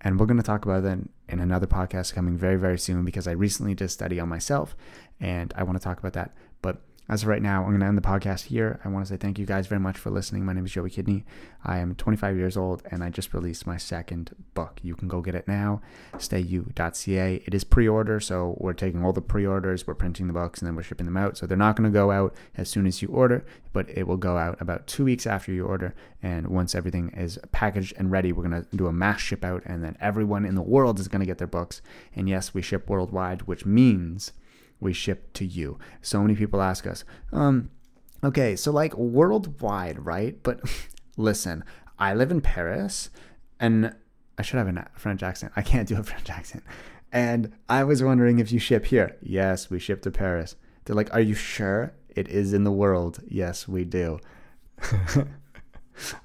And 0.00 0.18
we're 0.18 0.26
going 0.26 0.38
to 0.38 0.42
talk 0.42 0.64
about 0.64 0.82
that 0.82 0.98
in 1.28 1.40
another 1.40 1.66
podcast 1.66 2.12
coming 2.12 2.36
very, 2.36 2.56
very 2.56 2.78
soon 2.78 3.04
because 3.04 3.28
I 3.28 3.32
recently 3.32 3.74
did 3.74 3.84
a 3.84 3.88
study 3.88 4.18
on 4.18 4.28
myself 4.28 4.76
and 5.20 5.54
I 5.56 5.62
want 5.62 5.78
to 5.78 5.84
talk 5.84 5.98
about 5.98 6.12
that. 6.14 6.34
But 6.60 6.82
as 7.08 7.22
of 7.22 7.28
right 7.28 7.42
now, 7.42 7.62
I'm 7.62 7.70
going 7.70 7.80
to 7.80 7.86
end 7.86 7.98
the 7.98 8.02
podcast 8.02 8.46
here. 8.46 8.78
I 8.84 8.88
want 8.88 9.04
to 9.04 9.12
say 9.12 9.16
thank 9.16 9.36
you 9.36 9.44
guys 9.44 9.66
very 9.66 9.80
much 9.80 9.98
for 9.98 10.10
listening. 10.10 10.44
My 10.44 10.52
name 10.52 10.64
is 10.64 10.70
Joey 10.70 10.88
Kidney. 10.88 11.24
I 11.64 11.78
am 11.78 11.96
25 11.96 12.36
years 12.36 12.56
old 12.56 12.82
and 12.90 13.02
I 13.02 13.10
just 13.10 13.34
released 13.34 13.66
my 13.66 13.76
second 13.76 14.34
book. 14.54 14.78
You 14.84 14.94
can 14.94 15.08
go 15.08 15.20
get 15.20 15.34
it 15.34 15.48
now, 15.48 15.80
stayu.ca. 16.14 17.42
It 17.44 17.54
is 17.54 17.64
pre 17.64 17.88
order, 17.88 18.20
so 18.20 18.56
we're 18.58 18.72
taking 18.72 19.04
all 19.04 19.12
the 19.12 19.20
pre 19.20 19.44
orders, 19.44 19.84
we're 19.84 19.94
printing 19.94 20.28
the 20.28 20.32
books, 20.32 20.60
and 20.60 20.66
then 20.66 20.76
we're 20.76 20.84
shipping 20.84 21.06
them 21.06 21.16
out. 21.16 21.36
So 21.36 21.44
they're 21.44 21.56
not 21.56 21.74
going 21.76 21.90
to 21.90 21.92
go 21.92 22.12
out 22.12 22.34
as 22.56 22.68
soon 22.68 22.86
as 22.86 23.02
you 23.02 23.08
order, 23.08 23.44
but 23.72 23.88
it 23.88 24.06
will 24.06 24.16
go 24.16 24.38
out 24.38 24.60
about 24.60 24.86
two 24.86 25.04
weeks 25.04 25.26
after 25.26 25.52
you 25.52 25.66
order. 25.66 25.94
And 26.22 26.46
once 26.46 26.72
everything 26.72 27.10
is 27.16 27.36
packaged 27.50 27.94
and 27.96 28.12
ready, 28.12 28.32
we're 28.32 28.48
going 28.48 28.62
to 28.62 28.76
do 28.76 28.86
a 28.86 28.92
mass 28.92 29.20
ship 29.20 29.44
out, 29.44 29.62
and 29.66 29.82
then 29.82 29.96
everyone 30.00 30.44
in 30.44 30.54
the 30.54 30.62
world 30.62 31.00
is 31.00 31.08
going 31.08 31.20
to 31.20 31.26
get 31.26 31.38
their 31.38 31.48
books. 31.48 31.82
And 32.14 32.28
yes, 32.28 32.54
we 32.54 32.62
ship 32.62 32.88
worldwide, 32.88 33.42
which 33.42 33.66
means 33.66 34.32
we 34.82 34.92
ship 34.92 35.32
to 35.34 35.44
you. 35.44 35.78
So 36.00 36.20
many 36.20 36.34
people 36.34 36.60
ask 36.60 36.86
us, 36.86 37.04
um, 37.32 37.70
okay, 38.22 38.56
so 38.56 38.72
like 38.72 38.96
worldwide, 38.96 40.04
right? 40.04 40.38
But 40.42 40.60
listen, 41.16 41.64
I 41.98 42.14
live 42.14 42.30
in 42.30 42.40
Paris 42.40 43.10
and 43.60 43.94
I 44.38 44.42
should 44.42 44.58
have 44.58 44.68
a 44.68 44.88
French 44.94 45.22
accent. 45.22 45.52
I 45.56 45.62
can't 45.62 45.88
do 45.88 45.98
a 45.98 46.02
French 46.02 46.30
accent. 46.30 46.64
And 47.12 47.52
I 47.68 47.84
was 47.84 48.02
wondering 48.02 48.38
if 48.38 48.50
you 48.50 48.58
ship 48.58 48.86
here. 48.86 49.16
Yes, 49.22 49.70
we 49.70 49.78
ship 49.78 50.02
to 50.02 50.10
Paris. 50.10 50.56
They're 50.84 50.96
like, 50.96 51.12
are 51.12 51.20
you 51.20 51.34
sure? 51.34 51.92
It 52.08 52.28
is 52.28 52.52
in 52.52 52.64
the 52.64 52.72
world. 52.72 53.20
Yes, 53.28 53.68
we 53.68 53.84
do. 53.84 54.18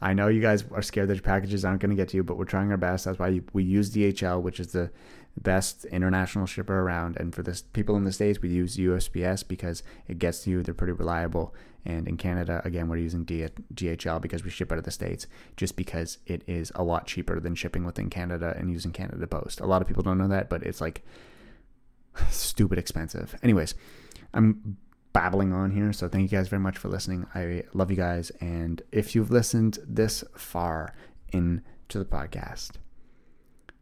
I 0.01 0.13
know 0.13 0.27
you 0.27 0.41
guys 0.41 0.63
are 0.71 0.81
scared 0.81 1.09
that 1.09 1.15
your 1.15 1.23
packages 1.23 1.65
aren't 1.65 1.81
going 1.81 1.89
to 1.89 1.95
get 1.95 2.09
to 2.09 2.17
you, 2.17 2.23
but 2.23 2.37
we're 2.37 2.45
trying 2.45 2.71
our 2.71 2.77
best. 2.77 3.05
That's 3.05 3.19
why 3.19 3.41
we 3.53 3.63
use 3.63 3.91
DHL, 3.91 4.41
which 4.41 4.59
is 4.59 4.71
the 4.71 4.91
best 5.41 5.85
international 5.85 6.45
shipper 6.45 6.79
around. 6.79 7.17
And 7.17 7.33
for 7.33 7.43
the 7.43 7.61
people 7.73 7.95
in 7.95 8.03
the 8.03 8.11
States, 8.11 8.41
we 8.41 8.49
use 8.49 8.77
USPS 8.77 9.47
because 9.47 9.83
it 10.07 10.19
gets 10.19 10.43
to 10.43 10.49
you. 10.49 10.63
They're 10.63 10.73
pretty 10.73 10.93
reliable. 10.93 11.53
And 11.85 12.07
in 12.07 12.17
Canada, 12.17 12.61
again, 12.65 12.89
we're 12.89 12.97
using 12.97 13.25
DHL 13.25 14.21
because 14.21 14.43
we 14.43 14.49
ship 14.49 14.71
out 14.71 14.77
of 14.77 14.83
the 14.83 14.91
States 14.91 15.25
just 15.55 15.77
because 15.77 16.17
it 16.25 16.43
is 16.45 16.71
a 16.75 16.83
lot 16.83 17.07
cheaper 17.07 17.39
than 17.39 17.55
shipping 17.55 17.85
within 17.85 18.09
Canada 18.09 18.53
and 18.57 18.69
using 18.69 18.91
Canada 18.91 19.25
Post. 19.25 19.61
A 19.61 19.65
lot 19.65 19.81
of 19.81 19.87
people 19.87 20.03
don't 20.03 20.17
know 20.17 20.27
that, 20.27 20.49
but 20.49 20.63
it's 20.63 20.81
like 20.81 21.05
stupid 22.29 22.77
expensive. 22.77 23.35
Anyways, 23.41 23.73
I'm 24.33 24.77
babbling 25.13 25.53
on 25.53 25.71
here. 25.71 25.93
So 25.93 26.09
thank 26.09 26.29
you 26.29 26.37
guys 26.37 26.49
very 26.49 26.61
much 26.61 26.77
for 26.77 26.89
listening. 26.89 27.25
I 27.33 27.63
love 27.73 27.89
you 27.89 27.97
guys. 27.97 28.31
And 28.41 28.81
if 28.91 29.15
you've 29.15 29.31
listened 29.31 29.79
this 29.87 30.23
far 30.35 30.93
into 31.31 31.63
the 31.99 32.05
podcast, 32.05 32.71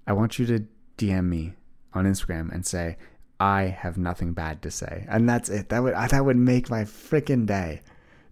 I 0.06 0.14
want 0.14 0.38
you 0.38 0.46
to 0.46 0.66
DM 0.98 1.26
me 1.26 1.54
on 1.94 2.06
Instagram 2.06 2.52
and 2.54 2.66
say, 2.66 2.98
I 3.40 3.64
have 3.64 3.98
nothing 3.98 4.34
bad 4.34 4.62
to 4.62 4.72
say. 4.72 5.06
And 5.10 5.28
that's 5.28 5.50
it. 5.50 5.70
That 5.70 5.84
would 5.84 5.94
that 5.94 6.26
would 6.26 6.38
make 6.38 6.70
my 6.70 6.84
freaking 6.84 7.46
day. 7.46 7.82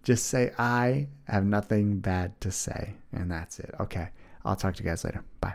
Just 0.02 0.26
say 0.26 0.52
I 0.58 1.08
have 1.24 1.44
nothing 1.44 2.00
bad 2.00 2.40
to 2.42 2.50
say. 2.50 2.94
And 3.12 3.30
that's 3.30 3.58
it. 3.58 3.74
Okay. 3.80 4.08
I'll 4.44 4.56
talk 4.56 4.74
to 4.76 4.82
you 4.82 4.88
guys 4.88 5.04
later. 5.04 5.22
Bye. 5.40 5.54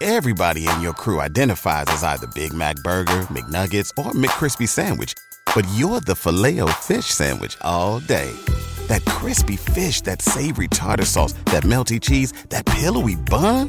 Everybody 0.00 0.66
in 0.66 0.80
your 0.80 0.94
crew 0.94 1.20
identifies 1.20 1.84
as 1.88 2.02
either 2.02 2.26
Big 2.28 2.54
Mac 2.54 2.76
burger, 2.76 3.26
McNuggets, 3.28 3.90
or 3.98 4.12
McCrispy 4.12 4.66
sandwich, 4.66 5.12
but 5.54 5.68
you're 5.74 6.00
the 6.00 6.14
Filet-O-Fish 6.14 7.04
sandwich 7.04 7.58
all 7.60 8.00
day. 8.00 8.34
That 8.86 9.04
crispy 9.04 9.56
fish, 9.56 10.00
that 10.02 10.22
savory 10.22 10.68
tartar 10.68 11.04
sauce, 11.04 11.34
that 11.46 11.64
melty 11.64 12.00
cheese, 12.00 12.32
that 12.48 12.64
pillowy 12.64 13.16
bun? 13.16 13.68